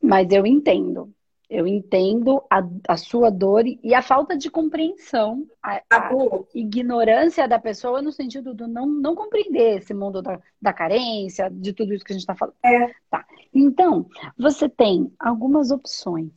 mas 0.00 0.30
eu 0.32 0.46
entendo. 0.46 1.12
Eu 1.50 1.66
entendo 1.66 2.42
a, 2.48 2.66
a 2.88 2.96
sua 2.96 3.30
dor 3.30 3.64
e 3.66 3.94
a 3.94 4.00
falta 4.00 4.38
de 4.38 4.50
compreensão, 4.50 5.46
a, 5.62 5.82
a 5.90 6.10
ignorância 6.54 7.46
da 7.46 7.58
pessoa 7.58 8.00
no 8.00 8.10
sentido 8.10 8.54
do 8.54 8.66
não, 8.66 8.86
não 8.86 9.14
compreender 9.14 9.76
esse 9.76 9.92
mundo 9.92 10.22
da, 10.22 10.40
da 10.60 10.72
carência, 10.72 11.50
de 11.50 11.74
tudo 11.74 11.92
isso 11.92 12.06
que 12.06 12.12
a 12.12 12.14
gente 12.14 12.22
está 12.22 12.34
falando. 12.34 12.56
É. 12.64 12.90
Tá. 13.10 13.26
Então, 13.52 14.06
você 14.34 14.66
tem 14.66 15.12
algumas 15.18 15.70
opções. 15.70 16.32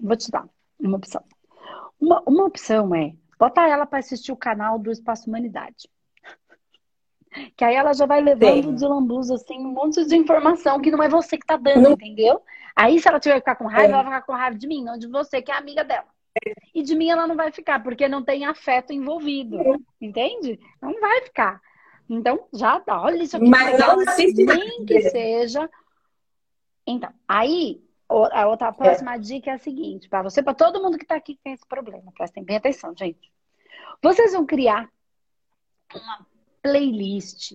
Vou 0.00 0.16
te 0.16 0.28
dar 0.28 0.44
uma 0.86 0.96
opção. 0.96 1.22
Uma, 2.00 2.22
uma 2.26 2.44
opção 2.44 2.94
é 2.94 3.14
botar 3.38 3.68
ela 3.68 3.86
para 3.86 3.98
assistir 3.98 4.32
o 4.32 4.36
canal 4.36 4.78
do 4.78 4.90
Espaço 4.90 5.28
Humanidade. 5.28 5.88
Que 7.56 7.64
aí 7.64 7.74
ela 7.74 7.94
já 7.94 8.04
vai 8.04 8.20
levando 8.20 8.64
Sim. 8.64 8.74
de 8.74 8.84
lambuza, 8.84 9.36
assim, 9.36 9.58
um 9.58 9.72
monte 9.72 10.04
de 10.04 10.14
informação 10.14 10.78
que 10.78 10.90
não 10.90 11.02
é 11.02 11.08
você 11.08 11.38
que 11.38 11.46
tá 11.46 11.56
dando, 11.56 11.80
não. 11.82 11.92
entendeu? 11.92 12.42
Aí, 12.76 13.00
se 13.00 13.08
ela 13.08 13.18
tiver 13.18 13.36
que 13.36 13.40
ficar 13.40 13.56
com 13.56 13.66
raiva, 13.66 13.88
é. 13.88 13.92
ela 13.94 14.02
vai 14.02 14.12
ficar 14.12 14.26
com 14.26 14.32
raiva 14.32 14.58
de 14.58 14.66
mim, 14.66 14.84
não 14.84 14.98
de 14.98 15.06
você, 15.06 15.40
que 15.40 15.50
é 15.50 15.56
amiga 15.56 15.82
dela. 15.82 16.06
E 16.74 16.82
de 16.82 16.94
mim 16.94 17.08
ela 17.08 17.26
não 17.26 17.36
vai 17.36 17.50
ficar, 17.50 17.82
porque 17.82 18.08
não 18.08 18.22
tem 18.22 18.44
afeto 18.44 18.92
envolvido. 18.92 19.60
É. 19.60 19.76
Entende? 20.00 20.60
Não 20.80 20.98
vai 21.00 21.22
ficar. 21.22 21.60
Então, 22.08 22.46
já 22.52 22.78
dá. 22.78 23.00
Olha 23.00 23.22
isso 23.22 23.36
aqui. 23.36 23.48
Mas 23.48 23.78
não 23.78 24.00
assiste 24.00 24.44
nem 24.44 24.84
que 24.84 25.00
seja. 25.08 25.68
Então, 26.86 27.12
aí, 27.28 27.82
a 28.32 28.46
outra 28.46 28.68
a 28.68 28.72
próxima 28.72 29.14
é. 29.14 29.18
dica 29.18 29.50
é 29.50 29.54
a 29.54 29.58
seguinte, 29.58 30.08
para 30.08 30.22
você, 30.22 30.42
para 30.42 30.54
todo 30.54 30.82
mundo 30.82 30.98
que 30.98 31.04
está 31.04 31.16
aqui 31.16 31.34
que 31.34 31.42
tem 31.42 31.52
esse 31.52 31.66
problema. 31.66 32.12
Prestem 32.12 32.44
bem 32.44 32.56
atenção, 32.56 32.94
gente. 32.96 33.32
Vocês 34.02 34.32
vão 34.32 34.44
criar 34.44 34.88
uma 35.94 36.26
playlist 36.62 37.54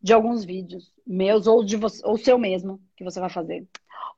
de 0.00 0.12
alguns 0.12 0.44
vídeos 0.44 0.92
meus 1.06 1.46
ou 1.46 1.64
de 1.64 1.76
você, 1.76 2.04
ou 2.04 2.16
seu 2.16 2.38
mesmo 2.38 2.80
que 2.96 3.04
você 3.04 3.20
vai 3.20 3.30
fazer. 3.30 3.66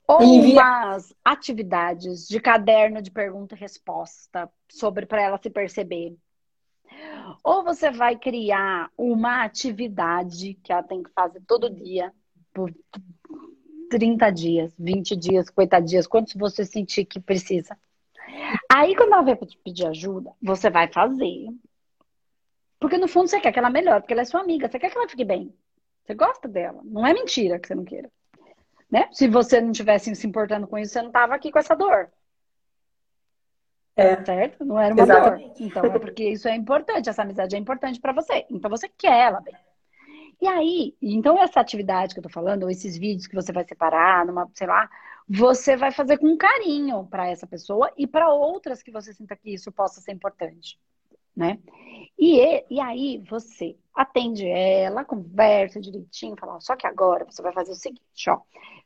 Ou 0.07 0.23
umas 0.23 1.15
atividades 1.23 2.27
de 2.27 2.41
caderno 2.41 3.03
de 3.03 3.11
pergunta 3.11 3.55
e 3.55 3.59
resposta 3.59 4.51
sobre 4.69 5.05
para 5.05 5.21
ela 5.21 5.39
se 5.39 5.51
perceber. 5.51 6.17
Ou 7.45 7.63
você 7.63 7.91
vai 7.91 8.17
criar 8.17 8.91
uma 8.97 9.45
atividade 9.45 10.55
que 10.63 10.73
ela 10.73 10.83
tem 10.83 11.03
que 11.03 11.11
fazer 11.11 11.43
todo 11.47 11.69
dia, 11.69 12.13
por 12.55 12.75
30 13.89 14.31
dias, 14.31 14.75
20 14.79 15.17
dias, 15.17 15.47
50 15.47 15.81
dias, 15.81 16.07
quantos 16.07 16.35
você 16.35 16.65
sentir 16.65 17.05
que 17.05 17.21
precisa. 17.21 17.77
Aí, 18.73 18.95
quando 18.95 19.13
ela 19.15 19.37
te 19.37 19.59
pedir 19.59 19.87
ajuda, 19.87 20.33
você 20.41 20.71
vai 20.71 20.89
fazer. 20.89 21.49
Porque 22.79 22.97
no 22.97 23.09
fundo 23.09 23.29
você 23.29 23.41
quer 23.41 23.53
que 23.53 23.59
ela 23.59 23.71
melhore, 23.71 24.01
porque 24.01 24.13
ela 24.13 24.23
é 24.23 24.25
sua 24.25 24.41
amiga, 24.41 24.69
você 24.69 24.79
quer 24.79 24.91
que 24.91 24.97
ela 24.97 25.09
fique 25.09 25.25
bem. 25.25 25.53
Você 26.05 26.15
gosta 26.15 26.49
dela. 26.49 26.81
Não 26.85 27.07
é 27.07 27.13
mentira 27.13 27.59
que 27.59 27.67
você 27.67 27.75
não 27.75 27.85
queira. 27.85 28.11
Né? 28.91 29.09
Se 29.13 29.29
você 29.29 29.61
não 29.61 29.73
tivesse 29.73 30.15
se 30.15 30.27
importando 30.27 30.67
com 30.67 30.79
isso, 30.79 30.93
você 30.93 31.03
não 31.03 31.11
tava 31.11 31.35
aqui 31.35 31.51
com 31.51 31.59
essa 31.59 31.75
dor. 31.75 32.11
É. 33.97 34.25
Certo? 34.25 34.65
Não 34.65 34.79
era 34.79 34.95
uma 34.95 35.03
Exatamente. 35.03 35.59
dor. 35.59 35.67
Então 35.67 35.85
é 35.85 35.99
porque 35.99 36.31
isso 36.31 36.49
é 36.49 36.55
importante, 36.55 37.09
essa 37.09 37.23
amizade 37.23 37.57
é 37.57 37.59
importante 37.59 38.01
para 38.01 38.13
você. 38.13 38.47
Então 38.49 38.71
você 38.71 38.89
quer 38.89 39.27
ela 39.27 39.41
bem. 39.41 39.55
E 40.41 40.47
aí, 40.47 40.97
então 41.03 41.39
essa 41.43 41.61
atividade 41.61 42.15
que 42.15 42.21
eu 42.21 42.23
tô 42.23 42.29
falando, 42.29 42.63
ou 42.63 42.71
esses 42.71 42.97
vídeos 42.97 43.27
que 43.27 43.35
você 43.35 43.53
vai 43.53 43.65
separar, 43.65 44.25
numa, 44.25 44.49
sei 44.55 44.69
lá, 44.69 44.89
você 45.29 45.77
vai 45.77 45.91
fazer 45.91 46.19
com 46.19 46.37
carinho 46.37 47.07
para 47.07 47.27
essa 47.29 47.47
pessoa 47.47 47.93
e 47.97 48.07
para 48.07 48.33
outras 48.33 48.83
que 48.83 48.93
você 48.93 49.13
sinta 49.13 49.37
que 49.37 49.53
isso 49.53 49.73
possa 49.73 50.01
ser 50.01 50.13
importante, 50.13 50.79
né? 51.37 51.59
E, 52.19 52.65
e 52.71 52.81
aí 52.81 53.23
você 53.29 53.77
atende 53.95 54.47
ela, 54.47 55.05
conversa 55.05 55.81
direitinho, 55.81 56.37
fala, 56.39 56.61
só 56.61 56.77
que 56.77 56.87
agora 56.87 57.25
você 57.25 57.43
vai 57.43 57.53
fazer 57.53 57.73
o 57.73 57.75
seguinte, 57.75 58.31
ó, 58.31 58.41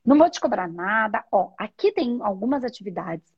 não 0.04 0.16
vou 0.16 0.30
te 0.30 0.40
cobrar 0.40 0.68
nada, 0.68 1.22
ó, 1.30 1.52
aqui 1.58 1.92
tem 1.92 2.18
algumas 2.22 2.64
atividades 2.64 3.30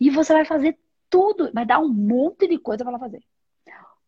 e 0.00 0.08
você 0.08 0.32
vai 0.32 0.44
fazer 0.44 0.78
tudo, 1.10 1.52
vai 1.52 1.66
dar 1.66 1.80
um 1.80 1.88
monte 1.88 2.46
de 2.46 2.58
coisa 2.58 2.84
para 2.84 2.92
ela 2.92 3.00
fazer 3.00 3.22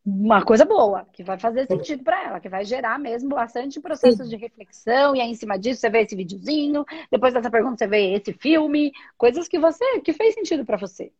uma 0.09 0.43
coisa 0.43 0.65
boa, 0.65 1.07
que 1.13 1.23
vai 1.23 1.39
fazer 1.39 1.67
sentido 1.67 2.03
para 2.03 2.25
ela, 2.25 2.41
que 2.41 2.49
vai 2.49 2.65
gerar 2.65 2.99
mesmo 2.99 3.31
bastante 3.31 3.81
processos 3.81 4.29
Sim. 4.29 4.37
de 4.37 4.37
reflexão, 4.37 5.15
e 5.15 5.21
aí 5.21 5.31
em 5.31 5.35
cima 5.35 5.59
disso 5.59 5.81
você 5.81 5.91
vê 5.91 6.01
esse 6.01 6.17
videozinho, 6.17 6.85
depois 7.11 7.35
dessa 7.35 7.51
pergunta 7.51 7.77
você 7.77 7.87
vê 7.87 8.15
esse 8.15 8.33
filme, 8.33 8.93
coisas 9.17 9.47
que 9.47 9.59
você, 9.59 10.01
que 10.01 10.13
fez 10.13 10.35
sentido 10.35 10.65
para 10.65 10.79
você. 10.79 11.13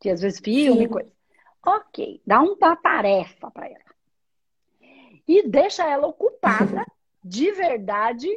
Que 0.00 0.08
às 0.08 0.20
vezes 0.20 0.40
filme, 0.40 0.84
Sim. 0.84 0.88
coisa. 0.88 1.12
Ok, 1.64 2.20
dá 2.26 2.40
uma 2.40 2.76
tarefa 2.76 3.50
para 3.50 3.66
ela. 3.66 3.92
E 5.28 5.46
deixa 5.46 5.88
ela 5.88 6.06
ocupada 6.06 6.84
de 7.24 7.52
verdade, 7.52 8.28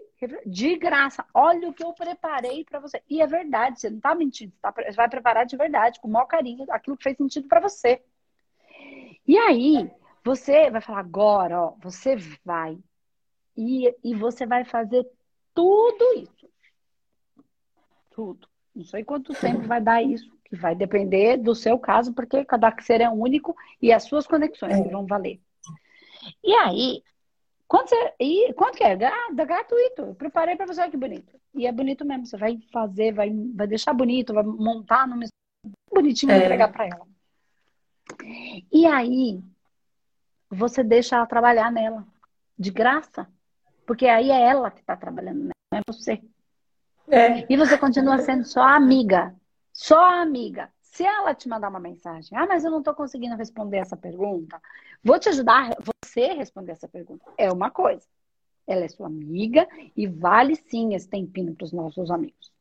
de 0.45 0.75
graça. 0.75 1.25
Olha 1.33 1.69
o 1.69 1.73
que 1.73 1.83
eu 1.83 1.91
preparei 1.93 2.63
para 2.63 2.79
você. 2.79 3.01
E 3.09 3.21
é 3.21 3.25
verdade, 3.25 3.79
você 3.79 3.89
não 3.89 3.99
tá 3.99 4.13
mentindo, 4.13 4.51
você, 4.51 4.61
tá, 4.61 4.71
você 4.71 4.91
vai 4.91 5.09
preparar 5.09 5.45
de 5.45 5.57
verdade, 5.57 5.99
com 5.99 6.07
o 6.07 6.11
maior 6.11 6.25
carinho, 6.25 6.65
aquilo 6.69 6.95
que 6.95 7.03
fez 7.03 7.17
sentido 7.17 7.47
para 7.47 7.61
você. 7.61 8.03
E 9.27 9.37
aí, 9.37 9.89
você 10.23 10.69
vai 10.69 10.81
falar 10.81 10.99
agora, 10.99 11.61
ó, 11.61 11.75
você 11.81 12.15
vai 12.43 12.77
e, 13.57 13.93
e 14.03 14.13
você 14.13 14.45
vai 14.45 14.65
fazer 14.65 15.05
tudo 15.53 16.03
isso. 16.15 16.49
Tudo. 18.11 18.47
Não 18.75 18.83
sei 18.83 19.03
quanto 19.03 19.33
tempo 19.33 19.61
vai 19.61 19.81
dar 19.81 20.03
isso, 20.03 20.29
que 20.43 20.55
vai 20.55 20.75
depender 20.75 21.37
do 21.37 21.55
seu 21.55 21.79
caso, 21.79 22.13
porque 22.13 22.43
cada 22.43 22.75
ser 22.81 23.01
é 23.01 23.09
único 23.09 23.55
e 23.81 23.91
as 23.91 24.03
suas 24.03 24.27
conexões 24.27 24.81
que 24.81 24.89
vão 24.89 25.05
valer. 25.05 25.39
E 26.43 26.53
aí, 26.53 27.01
quanto, 27.67 27.89
você, 27.89 28.13
e, 28.19 28.53
quanto 28.53 28.77
que 28.77 28.83
é? 28.83 28.95
Gratuito. 28.95 30.01
Eu 30.01 30.15
preparei 30.15 30.55
para 30.55 30.65
você, 30.65 30.81
olha 30.81 30.91
que 30.91 30.97
bonito. 30.97 31.39
E 31.53 31.65
é 31.65 31.71
bonito 31.71 32.03
mesmo. 32.05 32.25
Você 32.25 32.37
vai 32.37 32.57
fazer, 32.71 33.13
vai, 33.13 33.31
vai 33.53 33.67
deixar 33.67 33.93
bonito, 33.93 34.33
vai 34.33 34.43
montar 34.43 35.07
no 35.07 35.19
bonitinho 35.93 36.31
e 36.31 36.35
é. 36.35 36.37
entregar 36.37 36.71
para 36.71 36.87
ela. 36.87 37.14
E 38.71 38.85
aí, 38.85 39.41
você 40.49 40.83
deixa 40.83 41.15
ela 41.15 41.25
trabalhar 41.25 41.71
nela, 41.71 42.05
de 42.57 42.71
graça. 42.71 43.27
Porque 43.85 44.07
aí 44.07 44.31
é 44.31 44.41
ela 44.41 44.71
que 44.71 44.81
está 44.81 44.95
trabalhando 44.95 45.39
nela, 45.39 45.53
não 45.71 45.79
é 45.79 45.81
você. 45.87 46.21
É. 47.07 47.45
E 47.51 47.55
você 47.55 47.77
continua 47.77 48.17
sendo 48.19 48.43
só 48.45 48.61
amiga. 48.61 49.35
Só 49.71 50.21
amiga. 50.21 50.71
Se 50.81 51.03
ela 51.03 51.35
te 51.35 51.47
mandar 51.49 51.69
uma 51.69 51.79
mensagem, 51.79 52.37
ah, 52.37 52.47
mas 52.47 52.63
eu 52.63 52.71
não 52.71 52.79
estou 52.79 52.95
conseguindo 52.95 53.35
responder 53.35 53.77
essa 53.77 53.97
pergunta, 53.97 54.61
vou 55.03 55.19
te 55.19 55.27
ajudar 55.29 55.75
você 55.83 56.33
responder 56.33 56.71
essa 56.71 56.87
pergunta. 56.87 57.25
É 57.37 57.51
uma 57.51 57.69
coisa. 57.69 58.05
ela 58.65 58.85
é 58.85 58.87
sua 58.87 59.07
amiga 59.07 59.67
e 59.95 60.07
vale 60.07 60.55
sim 60.55 60.95
esse 60.95 61.07
tempinho 61.07 61.53
para 61.53 61.65
os 61.65 61.73
nossos 61.73 62.09
amigos. 62.09 62.54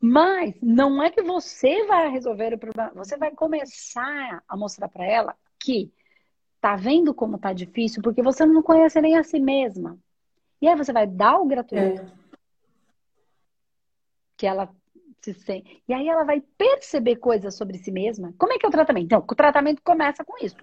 Mas 0.00 0.54
não 0.62 1.02
é 1.02 1.10
que 1.10 1.22
você 1.22 1.84
vai 1.86 2.10
resolver 2.10 2.54
o 2.54 2.58
problema, 2.58 2.92
você 2.94 3.16
vai 3.16 3.30
começar 3.32 4.42
a 4.48 4.56
mostrar 4.56 4.88
para 4.88 5.04
ela 5.04 5.36
que 5.58 5.92
tá 6.60 6.76
vendo 6.76 7.14
como 7.14 7.38
tá 7.38 7.52
difícil 7.52 8.02
porque 8.02 8.22
você 8.22 8.44
não 8.46 8.62
conhece 8.62 9.00
nem 9.00 9.16
a 9.16 9.22
si 9.22 9.40
mesma. 9.40 9.98
E 10.60 10.68
aí 10.68 10.76
você 10.76 10.92
vai 10.92 11.06
dar 11.06 11.38
o 11.38 11.46
gratuito. 11.46 12.02
É. 12.02 12.20
Que 14.36 14.46
ela 14.46 14.70
se 15.20 15.34
sente. 15.34 15.82
E 15.86 15.92
aí 15.92 16.08
ela 16.08 16.24
vai 16.24 16.40
perceber 16.40 17.16
coisas 17.16 17.54
sobre 17.56 17.78
si 17.78 17.90
mesma. 17.90 18.34
Como 18.38 18.52
é 18.52 18.58
que 18.58 18.64
é 18.64 18.68
o 18.68 18.72
tratamento? 18.72 19.04
Então, 19.04 19.24
o 19.26 19.34
tratamento 19.34 19.82
começa 19.82 20.24
com 20.24 20.36
isso 20.44 20.56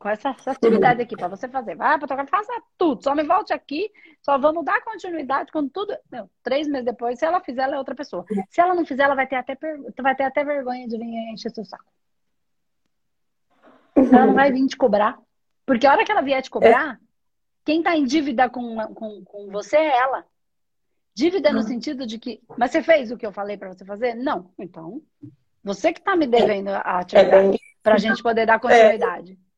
com 0.00 0.08
essa, 0.08 0.30
essa 0.30 0.52
atividade 0.52 1.02
aqui 1.02 1.14
para 1.14 1.28
você 1.28 1.46
fazer. 1.46 1.76
Vai 1.76 1.98
para 1.98 2.08
tocar, 2.08 2.26
faça 2.26 2.52
tudo. 2.78 3.04
Só 3.04 3.14
me 3.14 3.22
volte 3.22 3.52
aqui, 3.52 3.92
só 4.22 4.38
vamos 4.38 4.64
dar 4.64 4.82
continuidade 4.82 5.52
quando 5.52 5.68
tudo. 5.68 5.94
Não, 6.10 6.28
três 6.42 6.66
meses 6.66 6.86
depois, 6.86 7.18
se 7.18 7.26
ela 7.26 7.38
fizer, 7.42 7.62
ela 7.64 7.74
é 7.74 7.78
outra 7.78 7.94
pessoa. 7.94 8.24
Se 8.48 8.62
ela 8.62 8.74
não 8.74 8.86
fizer, 8.86 9.02
ela 9.02 9.14
vai 9.14 9.26
ter 9.26 9.36
até, 9.36 9.54
vai 10.00 10.16
ter 10.16 10.24
até 10.24 10.42
vergonha 10.42 10.88
de 10.88 10.96
vir 10.96 11.32
encher 11.32 11.50
seu 11.50 11.66
saco. 11.66 11.84
Ela 13.94 14.26
não 14.26 14.34
vai 14.34 14.50
vir 14.50 14.66
te 14.66 14.76
cobrar. 14.76 15.20
Porque 15.66 15.86
a 15.86 15.92
hora 15.92 16.04
que 16.04 16.10
ela 16.10 16.22
vier 16.22 16.40
te 16.40 16.50
cobrar, 16.50 16.98
quem 17.62 17.80
está 17.80 17.94
em 17.94 18.04
dívida 18.04 18.48
com, 18.48 18.78
com, 18.94 19.22
com 19.22 19.50
você 19.50 19.76
é 19.76 19.98
ela. 19.98 20.24
Dívida 21.14 21.52
no 21.52 21.62
sentido 21.62 22.06
de 22.06 22.18
que, 22.18 22.40
mas 22.56 22.70
você 22.70 22.82
fez 22.82 23.10
o 23.10 23.18
que 23.18 23.26
eu 23.26 23.32
falei 23.32 23.58
para 23.58 23.68
você 23.68 23.84
fazer? 23.84 24.14
Não. 24.14 24.50
Então, 24.58 25.02
você 25.62 25.92
que 25.92 26.00
está 26.00 26.16
me 26.16 26.26
devendo 26.26 26.68
a 26.68 26.72
é 26.72 26.80
atividade 26.84 27.60
para 27.82 27.96
a 27.96 27.98
gente 27.98 28.22
poder 28.22 28.46
dar 28.46 28.58
continuidade. 28.58 29.32
É. 29.32 29.49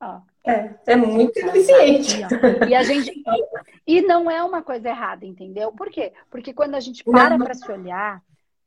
Ó. 0.00 0.20
É, 0.44 0.74
é 0.86 0.96
muito 0.96 1.36
eficiente. 1.38 2.20
E 2.68 2.74
a 2.74 2.82
gente 2.82 3.12
e 3.86 4.02
não 4.02 4.30
é 4.30 4.42
uma 4.42 4.62
coisa 4.62 4.88
errada, 4.88 5.24
entendeu? 5.24 5.72
Por 5.72 5.90
quê? 5.90 6.12
Porque 6.30 6.52
quando 6.52 6.74
a 6.74 6.80
gente 6.80 7.02
para 7.02 7.36
para 7.38 7.54
se 7.54 7.70
olhar, 7.70 8.22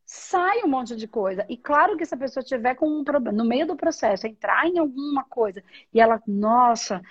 sai 0.05 0.63
um 0.63 0.67
monte 0.67 0.95
de 0.95 1.07
coisa. 1.07 1.45
E 1.47 1.55
claro 1.55 1.95
que 1.95 2.05
se 2.05 2.13
a 2.13 2.17
pessoa 2.17 2.43
tiver 2.43 2.75
com 2.75 2.87
um 2.87 3.03
problema 3.03 3.37
no 3.37 3.47
meio 3.47 3.67
do 3.67 3.75
processo, 3.75 4.27
entrar 4.27 4.67
em 4.67 4.79
alguma 4.79 5.23
coisa 5.23 5.63
e 5.93 6.01
ela, 6.01 6.21
nossa, 6.27 7.01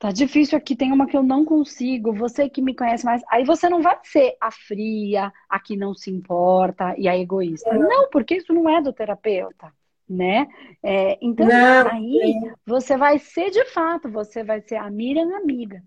tá 0.00 0.10
difícil 0.10 0.56
aqui, 0.56 0.74
tem 0.74 0.90
uma 0.92 1.06
que 1.06 1.16
eu 1.16 1.22
não 1.22 1.44
consigo, 1.44 2.12
você 2.12 2.48
que 2.48 2.62
me 2.62 2.74
conhece 2.74 3.04
mais, 3.04 3.22
aí 3.30 3.44
você 3.44 3.68
não 3.68 3.82
vai 3.82 3.98
ser 4.02 4.34
a 4.40 4.50
fria, 4.50 5.32
a 5.48 5.60
que 5.60 5.76
não 5.76 5.94
se 5.94 6.10
importa 6.10 6.94
e 6.98 7.06
a 7.06 7.16
egoísta. 7.16 7.72
Não, 7.74 8.08
porque 8.08 8.36
isso 8.36 8.52
não 8.52 8.68
é 8.68 8.80
do 8.80 8.92
terapeuta 8.92 9.72
né? 10.12 10.46
É, 10.82 11.18
então, 11.22 11.46
Não, 11.46 11.90
aí 11.90 12.46
é. 12.46 12.54
você 12.66 12.96
vai 12.96 13.18
ser 13.18 13.50
de 13.50 13.64
fato, 13.66 14.10
você 14.10 14.44
vai 14.44 14.60
ser 14.60 14.76
a 14.76 14.90
Miriam 14.90 15.36
amiga. 15.36 15.82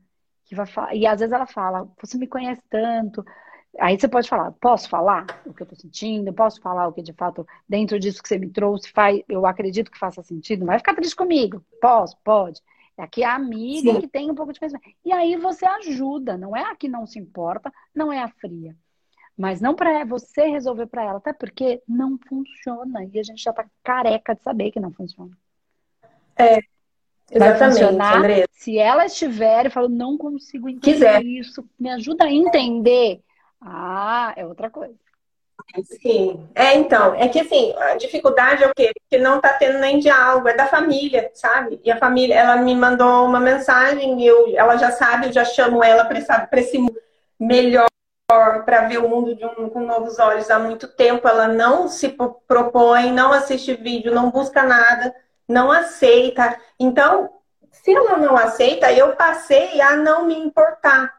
Que 0.46 0.55
vai 0.55 0.65
falar, 0.65 0.96
e 0.96 1.08
às 1.08 1.20
vezes 1.20 1.34
ela 1.34 1.48
fala, 1.48 1.88
você 2.01 2.17
me 2.17 2.27
conhece 2.27 2.62
tanto. 2.70 3.24
Aí 3.79 4.00
você 4.00 4.08
pode 4.08 4.29
falar, 4.29 4.51
posso 4.53 4.88
falar 4.88 5.25
o 5.46 5.53
que 5.53 5.63
eu 5.63 5.67
tô 5.67 5.75
sentindo? 5.75 6.32
Posso 6.34 6.62
falar 6.62 6.88
o 6.88 6.94
que 6.94 7.01
de 7.01 7.13
fato, 7.13 7.46
dentro 7.67 8.00
disso 8.00 8.22
que 8.22 8.29
você 8.29 8.38
me 8.38 8.50
trouxe, 8.50 8.91
faz, 8.91 9.22
eu 9.27 9.46
acredito 9.46 9.91
que 9.91 9.98
faça 9.98 10.24
sentido? 10.24 10.60
Não 10.60 10.67
vai 10.67 10.77
ficar 10.77 10.96
triste 10.96 11.15
comigo? 11.15 11.63
Posso? 11.82 12.17
Pode. 12.24 12.62
Aqui 12.98 13.24
é 13.24 13.25
a 13.25 13.36
amiga 13.36 13.94
Sim. 13.94 14.01
que 14.01 14.08
tem 14.08 14.32
um 14.32 14.36
pouco 14.36 14.53
de 14.53 14.60
conhecimento. 14.60 14.88
E 15.03 15.12
aí 15.12 15.36
você 15.36 15.65
ajuda, 15.65 16.38
não 16.38 16.55
é 16.55 16.63
a 16.63 16.75
que 16.75 16.88
não 16.88 17.05
se 17.05 17.20
importa, 17.20 17.72
não 17.94 18.13
é 18.13 18.22
a 18.22 18.29
fria. 18.29 18.75
Mas 19.38 19.60
não 19.60 19.75
para 19.75 20.06
você 20.06 20.48
resolver 20.48 20.86
para 20.88 21.04
ela, 21.04 21.18
até 21.18 21.34
porque 21.34 21.82
não 21.88 22.18
funciona. 22.18 23.04
E 23.12 23.20
a 23.20 23.24
gente 23.24 23.44
já 23.44 23.51
tá 23.51 23.65
careca 23.84 24.34
de 24.34 24.41
saber 24.41 24.71
que 24.71 24.80
não 24.80 24.91
funciona. 24.91 25.32
É. 26.38 26.60
Vai 27.38 27.58
funcionar 27.58 28.17
Andressa. 28.17 28.48
se 28.52 28.78
ela 28.78 29.06
estiver 29.06 29.65
e 29.65 29.69
falar, 29.69 29.89
não 29.89 30.17
consigo 30.17 30.69
entender 30.69 30.93
Quiser. 30.93 31.24
isso, 31.24 31.67
me 31.80 31.89
ajuda 31.89 32.26
a 32.26 32.32
entender. 32.32 33.19
Ah, 33.60 34.32
é 34.38 34.45
outra 34.45 34.69
coisa. 34.69 34.93
Sim. 35.84 36.48
É, 36.54 36.76
então, 36.76 37.15
é 37.15 37.28
que 37.28 37.39
assim, 37.39 37.74
a 37.78 37.95
dificuldade 37.95 38.63
é 38.63 38.67
o 38.67 38.74
quê? 38.76 38.91
Que 39.10 39.17
não 39.17 39.41
tá 39.41 39.54
tendo 39.54 39.80
nem 39.80 40.00
diálogo, 40.00 40.48
é 40.48 40.54
da 40.54 40.67
família, 40.67 41.32
sabe? 41.34 41.80
E 41.84 41.91
a 41.91 41.98
família, 41.98 42.36
ela 42.36 42.58
me 42.58 42.76
mandou 42.76 43.26
uma 43.26 43.39
mensagem, 43.39 44.24
eu, 44.24 44.56
ela 44.56 44.78
já 44.78 44.91
sabe, 44.91 45.28
eu 45.28 45.34
já 45.34 45.43
chamo 45.43 45.84
ela 45.84 46.06
para 46.06 46.60
esse 46.60 46.78
melhor 47.39 47.88
para 48.28 48.88
ver 48.88 48.98
o 48.98 49.08
mundo 49.08 49.38
um, 49.58 49.70
com 49.70 49.82
novos 49.82 50.18
olhos 50.20 50.50
há 50.50 50.58
muito 50.58 50.88
tempo. 50.88 51.28
Ela 51.28 51.48
não 51.48 51.88
se 51.88 52.10
propõe, 52.48 53.12
não 53.12 53.32
assiste 53.32 53.76
vídeo, 53.76 54.14
não 54.14 54.32
busca 54.32 54.64
nada, 54.64 55.16
não 55.48 55.72
aceita. 55.72 56.58
Então, 56.80 57.30
se 57.72 57.94
ela 57.94 58.18
não 58.18 58.36
aceita, 58.36 58.92
eu 58.92 59.16
passei 59.16 59.80
a 59.82 59.96
não 59.96 60.26
me 60.26 60.38
importar, 60.38 61.14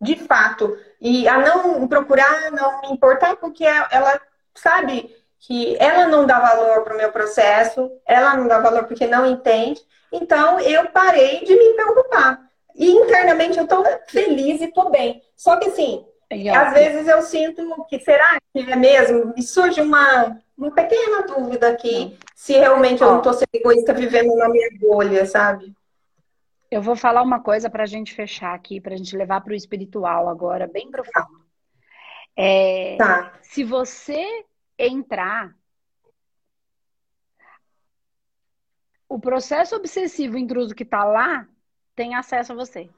de 0.00 0.16
fato, 0.16 0.76
e 1.00 1.28
a 1.28 1.38
não 1.38 1.86
procurar, 1.86 2.50
não 2.50 2.80
me 2.82 2.92
importar, 2.92 3.36
porque 3.36 3.64
ela 3.64 4.20
sabe 4.54 5.14
que 5.40 5.76
ela 5.78 6.06
não 6.06 6.26
dá 6.26 6.40
valor 6.40 6.82
para 6.82 6.94
o 6.94 6.96
meu 6.96 7.12
processo, 7.12 7.90
ela 8.06 8.36
não 8.36 8.48
dá 8.48 8.58
valor 8.58 8.84
porque 8.84 9.06
não 9.06 9.26
entende. 9.26 9.80
Então, 10.10 10.58
eu 10.60 10.88
parei 10.90 11.44
de 11.44 11.54
me 11.54 11.74
preocupar. 11.74 12.48
E 12.74 12.90
internamente 12.90 13.58
eu 13.58 13.64
estou 13.64 13.84
feliz 14.08 14.60
e 14.60 14.64
estou 14.64 14.88
bem. 14.88 15.20
Só 15.36 15.56
que 15.56 15.68
assim, 15.68 16.06
às 16.30 16.72
vezes 16.74 17.08
eu 17.08 17.22
sinto 17.22 17.86
que 17.88 17.98
será 18.00 18.38
que 18.52 18.70
é 18.70 18.76
mesmo? 18.76 19.32
Me 19.34 19.42
surge 19.42 19.80
uma, 19.80 20.38
uma 20.56 20.70
pequena 20.70 21.22
dúvida 21.22 21.68
aqui 21.70 22.18
se 22.34 22.52
realmente 22.52 23.02
eu 23.02 23.10
não 23.10 23.18
estou 23.18 23.32
sendo 23.32 23.48
egoísta 23.52 23.94
vivendo 23.94 24.36
na 24.36 24.48
minha 24.48 24.68
bolha, 24.78 25.24
sabe? 25.24 25.74
Eu 26.70 26.82
vou 26.82 26.94
falar 26.94 27.22
uma 27.22 27.40
coisa 27.40 27.70
para 27.70 27.84
a 27.84 27.86
gente 27.86 28.14
fechar 28.14 28.54
aqui, 28.54 28.78
para 28.80 28.92
a 28.92 28.96
gente 28.96 29.16
levar 29.16 29.40
para 29.40 29.52
o 29.52 29.56
espiritual 29.56 30.28
agora, 30.28 30.66
bem 30.66 30.90
profundo. 30.90 31.46
É, 32.36 32.96
tá. 32.98 33.32
Se 33.40 33.64
você 33.64 34.44
entrar, 34.78 35.56
o 39.08 39.18
processo 39.18 39.74
obsessivo 39.74 40.36
intruso 40.36 40.74
que 40.74 40.82
está 40.82 41.04
lá 41.04 41.48
tem 41.96 42.14
acesso 42.14 42.52
a 42.52 42.56
você. 42.56 42.90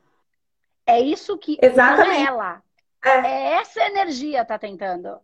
É 0.85 1.01
isso 1.01 1.39
que 1.39 1.57
Exatamente. 1.63 2.09
não 2.09 2.13
é 2.13 2.27
ela. 2.27 2.60
É. 3.05 3.19
é 3.19 3.53
essa 3.55 3.81
energia 3.83 4.45
tá 4.45 4.59
tentando. 4.59 5.19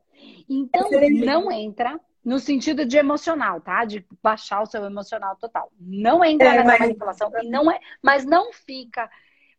Então, 0.49 0.91
não 1.25 1.51
entra 1.51 2.01
no 2.25 2.39
sentido 2.39 2.85
de 2.85 2.97
emocional, 2.97 3.61
tá? 3.61 3.85
De 3.85 4.05
baixar 4.23 4.63
o 4.63 4.67
seu 4.67 4.85
emocional 4.85 5.37
total. 5.37 5.71
Não 5.79 6.25
entra 6.25 6.49
é, 6.49 6.53
nessa 6.53 6.65
mas... 6.65 6.81
manipulação. 6.81 7.33
E 7.43 7.49
não 7.49 7.71
é, 7.71 7.79
mas 8.03 8.25
não 8.25 8.53
fica. 8.53 9.09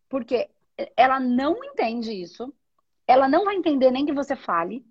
Porque 0.10 0.50
ela 0.96 1.20
não 1.20 1.64
entende 1.64 2.12
isso. 2.12 2.54
Ela 3.08 3.28
não 3.28 3.46
vai 3.46 3.56
entender 3.56 3.90
nem 3.92 4.06
que 4.06 4.14
você 4.14 4.36
fale. 4.36 4.86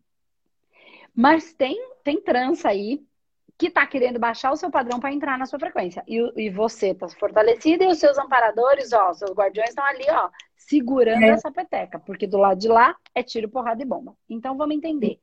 Mas 1.14 1.52
tem, 1.52 1.76
tem 2.02 2.20
trança 2.20 2.68
aí 2.68 3.04
que 3.58 3.70
tá 3.70 3.86
querendo 3.86 4.18
baixar 4.18 4.52
o 4.52 4.56
seu 4.56 4.70
padrão 4.70 5.00
para 5.00 5.12
entrar 5.12 5.38
na 5.38 5.46
sua 5.46 5.58
frequência. 5.58 6.02
E, 6.06 6.46
e 6.46 6.50
você 6.50 6.94
tá 6.94 7.08
fortalecida 7.08 7.84
e 7.84 7.88
os 7.88 7.98
seus 7.98 8.18
amparadores, 8.18 8.92
ó, 8.92 9.12
seus 9.14 9.32
guardiões 9.32 9.70
estão 9.70 9.84
ali, 9.84 10.04
ó, 10.10 10.28
segurando 10.56 11.22
é. 11.22 11.28
essa 11.28 11.50
peteca, 11.52 11.98
porque 11.98 12.26
do 12.26 12.38
lado 12.38 12.58
de 12.58 12.68
lá 12.68 12.96
é 13.14 13.22
tiro, 13.22 13.48
porrada 13.48 13.82
e 13.82 13.86
bomba. 13.86 14.16
Então 14.28 14.56
vamos 14.56 14.74
entender. 14.74 15.20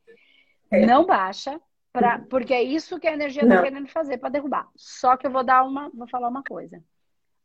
É. 0.71 0.85
Não 0.85 1.05
baixa, 1.05 1.59
pra, 1.91 2.19
porque 2.19 2.53
é 2.53 2.61
isso 2.61 2.99
que 2.99 3.07
a 3.07 3.13
energia 3.13 3.43
está 3.43 3.61
querendo 3.61 3.87
fazer 3.87 4.17
para 4.17 4.29
derrubar. 4.29 4.69
Só 4.75 5.17
que 5.17 5.27
eu 5.27 5.31
vou 5.31 5.43
dar 5.43 5.63
uma, 5.63 5.89
vou 5.93 6.07
falar 6.07 6.29
uma 6.29 6.43
coisa. 6.43 6.81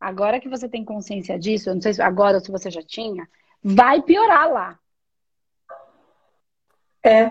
Agora 0.01 0.38
que 0.38 0.48
você 0.48 0.68
tem 0.68 0.85
consciência 0.85 1.38
disso, 1.38 1.70
eu 1.70 1.74
não 1.74 1.83
sei 1.83 1.94
se 1.94 2.03
agora 2.03 2.37
ou 2.37 2.44
se 2.44 2.51
você 2.51 2.70
já 2.70 2.83
tinha, 2.83 3.29
vai 3.62 4.01
piorar 4.03 4.51
lá. 4.51 4.79
É. 7.03 7.31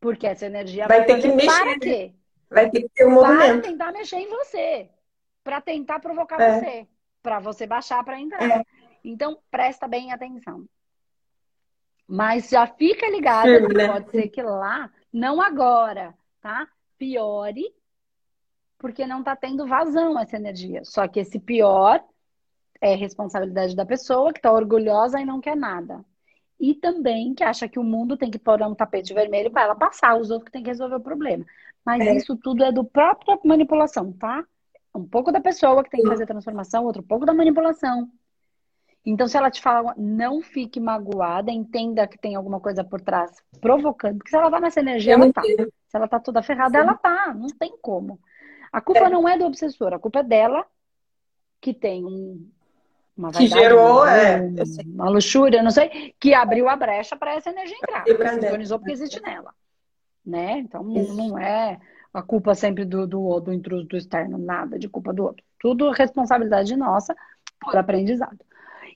Porque 0.00 0.26
essa 0.26 0.46
energia 0.46 0.88
vai, 0.88 0.98
vai 0.98 1.06
ter 1.06 1.20
que 1.20 1.28
mexer. 1.28 1.46
Para 1.46 1.78
quê? 1.78 2.14
Vai 2.50 2.70
ter 2.70 2.82
que 2.82 2.88
ter 2.88 3.06
um 3.06 3.12
movimento. 3.12 3.60
Para 3.60 3.70
tentar 3.70 3.92
mexer 3.92 4.16
em 4.16 4.28
você. 4.28 4.90
Para 5.44 5.60
tentar 5.60 6.00
provocar 6.00 6.40
é. 6.40 6.58
você 6.58 6.88
para 7.22 7.38
você 7.38 7.66
baixar 7.66 8.04
para 8.04 8.20
entrar. 8.20 8.60
É. 8.60 8.64
Então, 9.04 9.38
presta 9.50 9.86
bem 9.86 10.12
atenção. 10.12 10.64
Mas 12.06 12.48
já 12.48 12.66
fica 12.66 13.08
ligado, 13.10 13.68
Sim, 13.68 13.74
né? 13.74 13.88
pode 13.88 14.10
ser 14.10 14.28
que 14.28 14.42
lá, 14.42 14.90
não 15.12 15.40
agora, 15.42 16.14
tá? 16.40 16.66
Piore, 16.96 17.74
porque 18.78 19.06
não 19.06 19.22
tá 19.22 19.36
tendo 19.36 19.66
vazão 19.66 20.18
essa 20.18 20.36
energia. 20.36 20.84
Só 20.84 21.06
que 21.06 21.20
esse 21.20 21.38
pior 21.38 22.02
é 22.80 22.94
responsabilidade 22.94 23.76
da 23.76 23.84
pessoa 23.84 24.32
que 24.32 24.40
tá 24.40 24.52
orgulhosa 24.52 25.20
e 25.20 25.24
não 25.24 25.40
quer 25.40 25.56
nada. 25.56 26.04
E 26.58 26.74
também 26.74 27.34
que 27.34 27.44
acha 27.44 27.68
que 27.68 27.78
o 27.78 27.84
mundo 27.84 28.16
tem 28.16 28.30
que 28.30 28.38
pôr 28.38 28.62
um 28.62 28.74
tapete 28.74 29.12
vermelho 29.12 29.50
para 29.50 29.62
ela 29.62 29.76
passar, 29.76 30.16
os 30.18 30.30
outros 30.30 30.46
que 30.46 30.52
tem 30.52 30.62
que 30.62 30.70
resolver 30.70 30.96
o 30.96 31.00
problema. 31.00 31.44
Mas 31.84 32.06
é. 32.06 32.16
isso 32.16 32.36
tudo 32.36 32.64
é 32.64 32.72
do 32.72 32.84
próprio 32.84 33.38
manipulação, 33.44 34.12
tá? 34.12 34.44
Um 34.98 35.06
pouco 35.06 35.30
da 35.30 35.40
pessoa 35.40 35.82
que 35.84 35.90
tem 35.90 36.02
que 36.02 36.08
fazer 36.08 36.24
a 36.24 36.26
transformação, 36.26 36.84
outro 36.84 37.02
pouco 37.02 37.24
da 37.24 37.32
manipulação. 37.32 38.10
Então, 39.04 39.26
se 39.26 39.36
ela 39.36 39.50
te 39.50 39.62
fala, 39.62 39.94
não 39.96 40.42
fique 40.42 40.78
magoada, 40.80 41.50
entenda 41.50 42.06
que 42.06 42.18
tem 42.18 42.34
alguma 42.34 42.60
coisa 42.60 42.84
por 42.84 43.00
trás 43.00 43.30
provocando. 43.60 44.18
Porque 44.18 44.30
se 44.30 44.36
ela 44.36 44.50
tá 44.50 44.60
nessa 44.60 44.80
energia, 44.80 45.14
ela 45.14 45.32
tá. 45.32 45.42
Se 45.42 45.96
ela 45.96 46.08
tá 46.08 46.20
toda 46.20 46.42
ferrada, 46.42 46.78
Sim. 46.78 46.84
ela 46.84 46.94
tá. 46.94 47.32
Não 47.32 47.48
tem 47.48 47.74
como. 47.80 48.20
A 48.72 48.80
culpa 48.80 49.06
é. 49.06 49.08
não 49.08 49.26
é 49.28 49.38
do 49.38 49.46
obsessor, 49.46 49.94
a 49.94 49.98
culpa 49.98 50.18
é 50.18 50.22
dela 50.22 50.66
que 51.60 51.72
tem 51.72 52.04
um, 52.04 52.48
uma 53.16 53.30
vaidade, 53.30 53.52
que 53.54 53.60
gerou 53.60 54.06
é, 54.06 54.40
uma 54.86 55.08
luxúria, 55.08 55.62
não 55.62 55.70
sei, 55.70 56.14
que 56.20 56.34
abriu 56.34 56.68
a 56.68 56.76
brecha 56.76 57.16
para 57.16 57.34
essa 57.34 57.50
energia 57.50 57.76
entrar, 57.76 58.04
sintonizou 58.34 58.78
porque 58.78 58.92
existe 58.92 59.20
nela, 59.22 59.54
né? 60.24 60.58
Então 60.58 60.86
Isso. 60.94 61.16
não 61.16 61.38
é 61.38 61.80
a 62.12 62.22
culpa 62.22 62.54
sempre 62.54 62.84
do, 62.84 63.06
do, 63.06 63.40
do 63.40 63.52
intruso 63.52 63.84
do 63.84 63.96
externo, 63.96 64.38
nada 64.38 64.78
de 64.78 64.88
culpa 64.88 65.12
do 65.12 65.24
outro, 65.24 65.44
tudo 65.58 65.90
responsabilidade 65.90 66.74
nossa 66.76 67.14
por 67.60 67.76
aprendizado. 67.76 68.38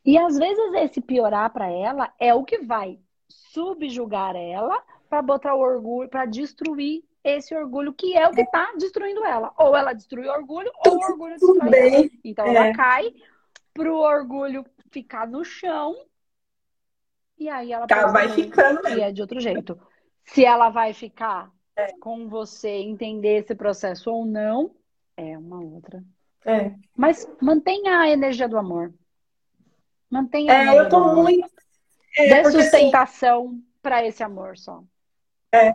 E 0.04 0.18
às 0.18 0.36
vezes 0.36 0.74
esse 0.74 1.00
piorar 1.00 1.50
para 1.52 1.70
ela 1.70 2.12
é 2.18 2.34
o 2.34 2.44
que 2.44 2.58
vai 2.58 2.98
subjugar 3.28 4.34
ela 4.34 4.82
para 5.08 5.22
botar 5.22 5.54
o 5.54 5.60
orgulho, 5.60 6.08
para 6.08 6.24
destruir 6.24 7.04
esse 7.22 7.54
orgulho 7.54 7.92
que 7.92 8.16
é 8.16 8.26
o 8.26 8.32
que 8.32 8.40
está 8.40 8.72
destruindo 8.76 9.24
ela. 9.24 9.52
Ou 9.56 9.76
ela 9.76 9.92
destrui 9.92 10.26
o 10.26 10.32
orgulho, 10.32 10.72
ou 10.86 10.96
o 10.96 11.04
orgulho 11.04 11.34
destrói 11.34 11.94
ela. 11.94 12.10
Então 12.24 12.46
é. 12.46 12.54
ela 12.54 12.74
cai 12.74 13.12
pro 13.72 13.96
orgulho 13.96 14.64
ficar 14.90 15.26
no 15.26 15.44
chão 15.44 15.94
e 17.38 17.48
aí 17.48 17.72
ela 17.72 17.86
tá, 17.86 18.06
vai 18.06 18.28
ficando 18.28 18.88
e 18.88 19.00
é 19.00 19.10
de 19.10 19.20
outro 19.20 19.40
jeito. 19.40 19.78
Se 20.24 20.44
ela 20.44 20.70
vai 20.70 20.92
ficar 20.92 21.50
é. 21.90 21.92
com 22.00 22.28
você, 22.28 22.68
entender 22.68 23.38
esse 23.38 23.54
processo 23.54 24.10
ou 24.10 24.24
não, 24.24 24.74
é 25.16 25.36
uma 25.36 25.60
outra. 25.60 26.02
É. 26.44 26.72
Mas 26.96 27.28
mantenha 27.40 27.98
a 27.98 28.08
energia 28.08 28.48
do 28.48 28.58
amor. 28.58 28.92
Mantenha. 30.10 30.52
É, 30.52 30.78
eu 30.78 30.88
tô 30.88 31.14
muito. 31.14 31.48
É, 32.16 32.28
Dê 32.28 32.40
assim, 32.40 32.60
sustentação 32.60 33.46
assim... 33.46 33.64
para 33.80 34.06
esse 34.06 34.22
amor 34.22 34.58
só. 34.58 34.82
É. 35.52 35.72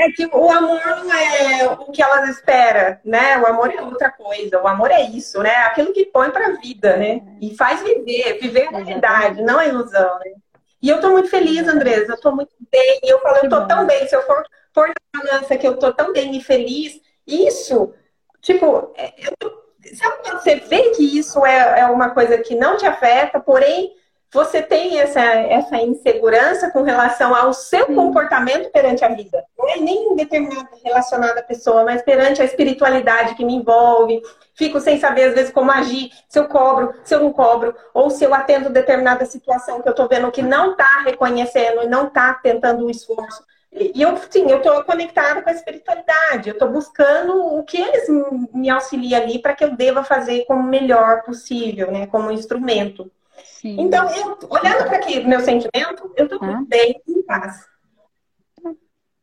É 0.00 0.12
que 0.12 0.26
o 0.26 0.50
amor 0.50 0.80
não 1.04 1.12
é 1.12 1.66
o 1.72 1.90
que 1.90 2.00
elas 2.00 2.28
esperam, 2.28 2.98
né? 3.04 3.36
O 3.38 3.46
amor 3.46 3.74
é 3.74 3.82
outra 3.82 4.12
coisa. 4.12 4.62
O 4.62 4.68
amor 4.68 4.92
é 4.92 5.02
isso, 5.02 5.42
né? 5.42 5.52
Aquilo 5.64 5.92
que 5.92 6.06
põe 6.06 6.30
para 6.30 6.46
a 6.46 6.52
vida, 6.52 6.96
né? 6.96 7.20
E 7.40 7.56
faz 7.56 7.82
viver, 7.82 8.38
viver 8.40 8.68
a 8.68 8.70
realidade, 8.70 9.42
não 9.42 9.58
a 9.58 9.66
ilusão, 9.66 10.20
né? 10.20 10.34
E 10.80 10.88
eu 10.88 11.00
tô 11.00 11.10
muito 11.10 11.28
feliz, 11.28 11.66
Andresa. 11.66 12.12
Eu 12.12 12.20
tô 12.20 12.30
muito 12.30 12.54
bem. 12.70 13.00
E 13.02 13.12
eu 13.12 13.20
falo, 13.20 13.38
eu 13.38 13.48
tô 13.50 13.66
tão 13.66 13.86
bem. 13.86 14.06
Se 14.06 14.14
eu 14.14 14.22
for, 14.22 14.44
for 14.78 14.88
na 14.88 15.22
balança 15.22 15.56
que 15.56 15.66
eu 15.66 15.76
tô 15.76 15.92
tão 15.92 16.12
bem 16.12 16.36
e 16.36 16.40
feliz, 16.40 17.00
isso, 17.26 17.92
tipo, 18.40 18.92
é, 18.96 19.12
eu, 19.18 19.50
sabe 19.96 20.22
quando 20.22 20.40
você 20.40 20.54
vê 20.56 20.90
que 20.90 21.18
isso 21.18 21.44
é, 21.44 21.80
é 21.80 21.86
uma 21.86 22.10
coisa 22.10 22.38
que 22.38 22.54
não 22.54 22.76
te 22.76 22.86
afeta, 22.86 23.40
porém 23.40 23.92
você 24.30 24.60
tem 24.60 25.00
essa, 25.00 25.20
essa 25.20 25.78
insegurança 25.78 26.70
com 26.70 26.82
relação 26.82 27.34
ao 27.34 27.52
seu 27.54 27.86
comportamento 27.86 28.70
perante 28.70 29.02
a 29.02 29.08
vida. 29.08 29.42
Não 29.58 29.68
é 29.68 29.76
nem 29.78 30.14
determinada 30.14 30.68
relacionada 30.84 31.40
à 31.40 31.42
pessoa, 31.42 31.82
mas 31.82 32.02
perante 32.02 32.42
a 32.42 32.44
espiritualidade 32.44 33.34
que 33.34 33.44
me 33.44 33.54
envolve. 33.54 34.20
Fico 34.54 34.80
sem 34.80 35.00
saber, 35.00 35.28
às 35.28 35.34
vezes, 35.34 35.50
como 35.50 35.70
agir, 35.70 36.10
se 36.28 36.38
eu 36.38 36.46
cobro, 36.46 36.92
se 37.04 37.14
eu 37.14 37.20
não 37.20 37.32
cobro, 37.32 37.74
ou 37.94 38.10
se 38.10 38.22
eu 38.22 38.34
atendo 38.34 38.68
determinada 38.68 39.24
situação 39.24 39.80
que 39.80 39.88
eu 39.88 39.92
estou 39.92 40.06
vendo 40.06 40.30
que 40.30 40.42
não 40.42 40.72
está 40.72 41.04
reconhecendo 41.06 41.82
e 41.82 41.88
não 41.88 42.08
está 42.08 42.34
tentando 42.34 42.84
o 42.84 42.90
esforço. 42.90 43.42
E 43.70 44.00
eu, 44.00 44.16
sim, 44.30 44.50
eu 44.50 44.58
estou 44.58 44.82
conectada 44.84 45.42
com 45.42 45.50
a 45.50 45.52
espiritualidade, 45.52 46.48
eu 46.48 46.54
estou 46.54 46.70
buscando 46.70 47.34
o 47.34 47.62
que 47.62 47.76
eles 47.78 48.08
me 48.52 48.70
auxiliam 48.70 49.20
ali 49.20 49.40
para 49.40 49.54
que 49.54 49.62
eu 49.62 49.76
deva 49.76 50.02
fazer 50.02 50.46
como 50.46 50.62
melhor 50.62 51.22
possível, 51.22 51.92
né, 51.92 52.06
como 52.06 52.32
instrumento. 52.32 53.10
Sim. 53.44 53.76
Então, 53.78 54.08
eu, 54.10 54.38
olhando 54.48 54.84
para 54.88 54.96
aqui, 54.96 55.20
meu 55.20 55.40
sentimento, 55.40 56.12
eu 56.16 56.24
estou 56.24 56.38
ah. 56.42 56.62
bem 56.66 57.00
em 57.06 57.22
paz. 57.22 57.66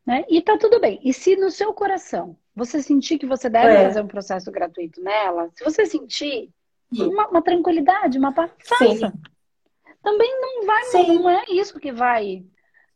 Né? 0.06 0.24
E 0.30 0.40
tá 0.42 0.58
tudo 0.58 0.80
bem. 0.80 1.00
E 1.04 1.12
se 1.12 1.36
no 1.36 1.50
seu 1.50 1.74
coração 1.74 2.38
você 2.56 2.82
sentir 2.82 3.18
que 3.18 3.26
você 3.26 3.50
deve 3.50 3.74
é. 3.74 3.88
fazer 3.88 4.02
um 4.02 4.08
processo 4.08 4.52
gratuito 4.52 5.02
nela, 5.02 5.50
se 5.56 5.64
você 5.64 5.86
sentir 5.86 6.50
uma, 6.92 7.28
uma, 7.30 7.42
tranquilidade, 7.42 8.18
uma 8.18 8.32
paz, 8.32 8.52
faça. 8.64 8.86
Sim. 8.86 9.14
Também 10.04 10.40
não 10.40 10.66
vai, 10.68 10.84
Sim. 10.84 11.20
não 11.20 11.30
é 11.30 11.44
isso 11.50 11.80
que 11.80 11.92
vai 11.92 12.46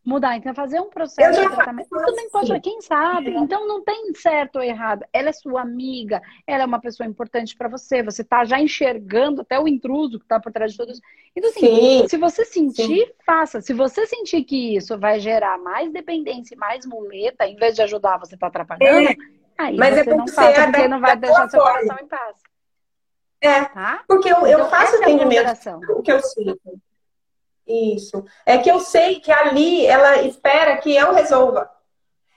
mudar. 0.03 0.35
Então, 0.37 0.53
fazer 0.53 0.79
um 0.79 0.89
processo 0.89 1.41
de 1.41 1.47
tratamento 1.55 1.89
também 1.89 2.29
pode, 2.29 2.51
assim. 2.51 2.61
quem 2.61 2.81
sabe. 2.81 3.31
Então, 3.35 3.67
não 3.67 3.83
tem 3.83 4.13
certo 4.15 4.57
ou 4.57 4.63
errado. 4.63 5.05
Ela 5.13 5.29
é 5.29 5.33
sua 5.33 5.61
amiga, 5.61 6.21
ela 6.47 6.63
é 6.63 6.65
uma 6.65 6.79
pessoa 6.79 7.07
importante 7.07 7.55
para 7.55 7.67
você. 7.67 8.01
Você 8.03 8.23
tá 8.23 8.43
já 8.45 8.59
enxergando 8.59 9.41
até 9.41 9.59
o 9.59 9.67
intruso 9.67 10.19
que 10.19 10.25
tá 10.25 10.39
por 10.39 10.51
trás 10.51 10.71
de 10.71 10.77
tudo 10.77 10.91
isso. 10.91 11.01
Então, 11.35 11.49
assim, 11.49 12.07
se 12.07 12.17
você 12.17 12.45
sentir, 12.45 13.05
Sim. 13.05 13.11
faça. 13.25 13.61
Se 13.61 13.73
você 13.73 14.05
sentir 14.05 14.43
que 14.43 14.75
isso 14.75 14.97
vai 14.97 15.19
gerar 15.19 15.57
mais 15.57 15.91
dependência 15.91 16.55
e 16.55 16.57
mais 16.57 16.85
muleta, 16.85 17.45
em 17.45 17.55
vez 17.55 17.75
de 17.75 17.81
ajudar, 17.81 18.17
você 18.17 18.35
tá 18.37 18.47
atrapalhando, 18.47 19.09
é. 19.09 19.15
aí 19.57 19.77
Mas 19.77 19.97
é 19.97 20.03
você 20.03 20.09
é 20.09 20.15
não 20.15 20.27
faça, 20.27 20.63
porque 20.63 20.87
não 20.87 20.99
vai 20.99 21.15
deixar 21.17 21.49
seu 21.49 21.61
coração 21.61 21.97
em 22.01 22.07
paz. 22.07 22.35
É, 23.41 23.63
tá? 23.63 24.03
porque 24.05 24.27
eu, 24.27 24.37
então, 24.37 24.47
eu 24.47 24.65
faço 24.65 24.97
atendimento, 24.97 25.47
é 25.47 25.93
o 25.93 26.01
que 26.01 26.11
eu 26.11 26.21
sinto. 26.21 26.59
Isso. 27.69 28.25
É 28.45 28.57
que 28.57 28.69
eu 28.69 28.79
sei 28.79 29.19
que 29.19 29.31
ali 29.31 29.85
ela 29.85 30.23
espera 30.23 30.77
que 30.77 30.95
eu 30.95 31.13
resolva. 31.13 31.69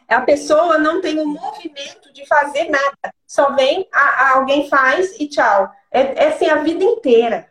A 0.07 0.21
pessoa 0.21 0.77
não 0.77 1.01
tem 1.01 1.19
o 1.19 1.23
um 1.23 1.27
movimento 1.27 2.13
de 2.13 2.27
fazer 2.27 2.69
nada. 2.69 3.15
Só 3.27 3.55
vem, 3.55 3.89
a, 3.91 4.01
a 4.01 4.37
alguém 4.37 4.69
faz 4.69 5.19
e 5.19 5.27
tchau. 5.27 5.71
É, 5.91 6.25
é 6.25 6.29
assim 6.29 6.49
a 6.49 6.57
vida 6.57 6.85
inteira. 6.85 7.49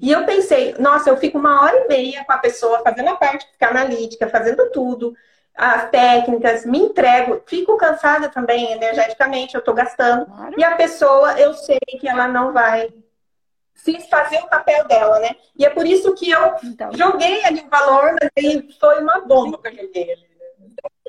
E 0.00 0.12
eu 0.12 0.24
pensei, 0.24 0.74
nossa, 0.78 1.10
eu 1.10 1.16
fico 1.16 1.38
uma 1.38 1.62
hora 1.62 1.76
e 1.76 1.88
meia 1.88 2.24
com 2.24 2.32
a 2.32 2.38
pessoa 2.38 2.82
fazendo 2.84 3.08
a 3.08 3.16
parte 3.16 3.46
analítica, 3.60 4.28
fazendo 4.28 4.70
tudo, 4.70 5.14
as 5.56 5.90
técnicas, 5.90 6.64
me 6.64 6.78
entrego, 6.78 7.42
fico 7.46 7.76
cansada 7.76 8.28
também 8.28 8.72
energeticamente, 8.72 9.54
eu 9.54 9.58
estou 9.58 9.74
gastando. 9.74 10.26
Claro. 10.26 10.54
E 10.56 10.62
a 10.62 10.76
pessoa, 10.76 11.38
eu 11.38 11.52
sei 11.54 11.80
que 11.98 12.08
ela 12.08 12.28
não 12.28 12.52
vai 12.52 12.92
fiz 13.82 14.08
fazer 14.08 14.38
o 14.38 14.48
papel 14.48 14.86
dela, 14.86 15.18
né? 15.18 15.36
E 15.56 15.64
é 15.64 15.70
por 15.70 15.86
isso 15.86 16.14
que 16.14 16.30
eu 16.30 16.54
então. 16.64 16.92
joguei 16.94 17.44
ali 17.44 17.60
o 17.60 17.68
valor, 17.68 18.14
mas 18.20 18.76
foi 18.78 19.00
uma 19.00 19.20
bomba 19.20 19.58
que 19.58 19.68
eu 19.68 19.86
joguei 19.86 20.12
ali. 20.12 20.32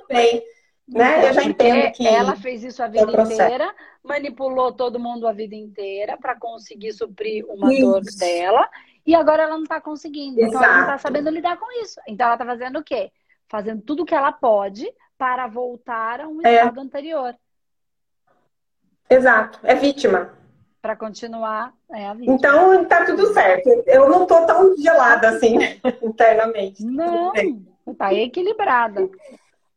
Bem, 0.09 0.43
né? 0.87 1.17
Então, 1.17 1.27
eu 1.27 1.33
já 1.33 1.43
entendo 1.43 1.91
que 1.93 2.05
ela 2.05 2.35
fez 2.35 2.63
isso 2.63 2.83
a 2.83 2.87
vida 2.87 3.11
é 3.11 3.21
inteira, 3.21 3.73
manipulou 4.03 4.73
todo 4.73 4.99
mundo 4.99 5.27
a 5.27 5.31
vida 5.31 5.55
inteira 5.55 6.17
para 6.17 6.37
conseguir 6.37 6.93
suprir 6.93 7.45
uma 7.47 7.73
isso. 7.73 7.85
dor 7.85 8.01
dela, 8.19 8.69
e 9.05 9.15
agora 9.15 9.43
ela 9.43 9.53
não 9.53 9.63
está 9.63 9.79
conseguindo. 9.79 10.39
Exato. 10.39 10.55
Então 10.55 10.63
ela 10.63 10.73
não 10.73 10.81
está 10.81 10.97
sabendo 10.97 11.29
lidar 11.29 11.57
com 11.57 11.71
isso. 11.81 12.01
Então 12.07 12.25
ela 12.25 12.35
está 12.35 12.45
fazendo 12.45 12.79
o 12.79 12.83
quê? 12.83 13.11
Fazendo 13.47 13.81
tudo 13.81 14.03
o 14.03 14.05
que 14.05 14.15
ela 14.15 14.31
pode 14.31 14.91
para 15.17 15.47
voltar 15.47 16.21
a 16.21 16.27
um 16.27 16.45
é. 16.45 16.55
estado 16.55 16.81
anterior. 16.81 17.35
Exato, 19.09 19.59
é 19.63 19.75
vítima 19.75 20.42
para 20.83 20.97
continuar 20.97 21.73
é 21.89 22.05
a 22.05 22.13
vida. 22.13 22.29
Então 22.29 22.83
tá 22.83 23.05
tudo 23.05 23.33
certo. 23.33 23.69
Eu 23.87 24.09
não 24.09 24.25
tô 24.25 24.45
tão 24.45 24.75
gelada 24.75 25.29
assim 25.29 25.55
internamente. 26.03 26.83
Não, 26.83 27.31
tá 27.97 28.13
equilibrada. 28.13 29.09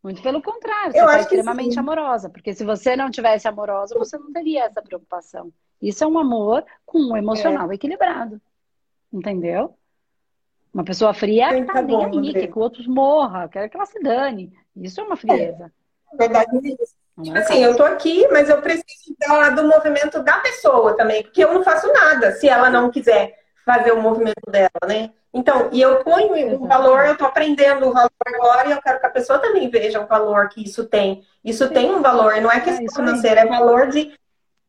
Muito 0.03 0.21
pelo 0.21 0.43
contrário, 0.43 0.91
você 0.91 0.99
está 0.99 1.21
extremamente 1.21 1.79
amorosa. 1.79 2.29
Porque 2.29 2.53
se 2.53 2.65
você 2.65 2.97
não 2.97 3.09
tivesse 3.09 3.47
amorosa, 3.47 3.97
você 3.97 4.19
não 4.19 4.33
teria 4.33 4.65
essa 4.65 4.83
preocupação. 4.83 5.53
Isso 5.81 6.03
é 6.03 6.07
um 6.09 6.19
amor 6.19 6.65
com 6.85 6.99
um 6.99 7.17
emocional 7.17 7.71
é. 7.71 7.77
equilibrado. 7.77 8.41
Entendeu? 9.13 9.77
Uma 10.75 10.83
pessoa 10.83 11.15
fria 11.15 11.53
Sim, 11.53 11.67
tá, 11.67 11.75
tá 11.75 11.83
nem 11.83 12.05
aí, 12.05 12.33
quer 12.33 12.49
que 12.49 12.59
o 12.59 12.63
outro 12.63 12.83
morra, 12.91 13.49
quer 13.49 13.69
que 13.69 13.77
ela 13.77 13.87
se 13.87 14.01
dane. 14.01 14.53
Isso 14.75 15.01
é 15.01 15.05
uma 15.05 15.17
frieza. 15.17 15.73
É. 16.13 16.17
Verdade 16.17 16.57
é 16.57 16.83
isso. 16.83 16.97
Tipo 17.23 17.39
assim, 17.39 17.65
eu 17.65 17.75
tô 17.75 17.83
aqui, 17.83 18.29
mas 18.29 18.51
eu 18.51 18.61
preciso 18.61 19.17
da, 19.19 19.51
do 19.51 19.67
movimento 19.67 20.23
da 20.23 20.39
pessoa 20.41 20.95
também, 20.97 21.23
porque 21.23 21.43
eu 21.43 21.55
não 21.55 21.65
faço 21.65 21.91
nada 21.93 22.33
se 22.33 22.47
ela 22.47 22.69
não 22.69 22.91
quiser 22.91 23.39
fazer 23.65 23.93
o 23.93 24.03
movimento 24.03 24.51
dela, 24.51 24.69
né? 24.87 25.11
Então, 25.33 25.69
e 25.73 25.81
eu 25.81 26.03
ponho 26.05 26.63
o 26.63 26.67
valor, 26.67 27.05
eu 27.05 27.17
tô 27.17 27.25
aprendendo 27.25 27.89
o 27.89 27.93
valor 27.93 28.11
agora 28.27 28.69
e 28.69 28.73
eu 28.73 28.81
quero 28.81 29.01
que 29.01 29.07
a 29.07 29.11
pessoa 29.11 29.39
também 29.39 29.69
veja 29.69 30.01
o 30.01 30.07
valor 30.07 30.49
que 30.49 30.63
isso 30.63 30.87
tem. 30.87 31.25
Isso 31.45 31.67
Sim. 31.69 31.75
tem 31.75 31.91
um 31.91 32.01
valor, 32.01 32.41
não 32.41 32.51
é 32.51 32.61
questão 32.61 32.87
é 32.87 32.95
financeira, 32.95 33.41
é 33.41 33.47
valor 33.47 33.89
de 33.89 34.15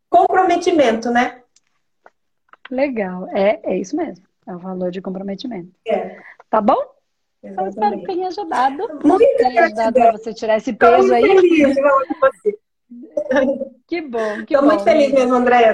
comprometimento, 0.09 1.11
né? 1.11 1.41
Legal, 2.71 3.29
é, 3.29 3.59
é 3.63 3.77
isso 3.77 3.95
mesmo. 3.95 4.25
É 4.45 4.55
o 4.55 4.59
valor 4.59 4.89
de 4.91 5.01
comprometimento. 5.01 5.71
É. 5.85 6.17
Tá 6.49 6.61
bom? 6.61 6.96
Eu 7.57 7.67
espero 7.67 7.99
que 7.99 8.05
tenha 8.05 8.27
ajudado. 8.27 8.99
Muito 9.03 9.37
tenha 9.37 9.65
ajudado 9.65 9.93
para 9.93 10.11
você 10.13 10.33
tirar 10.33 10.57
esse 10.57 10.73
peso 10.73 11.13
aí. 11.13 11.21
Feliz, 11.23 11.77
que 13.87 14.01
bom, 14.01 14.45
que 14.45 14.55
Tô 14.55 14.61
bom. 14.61 14.67
muito 14.67 14.83
feliz 14.83 15.11
mesmo, 15.11 15.35
Andréa. 15.35 15.73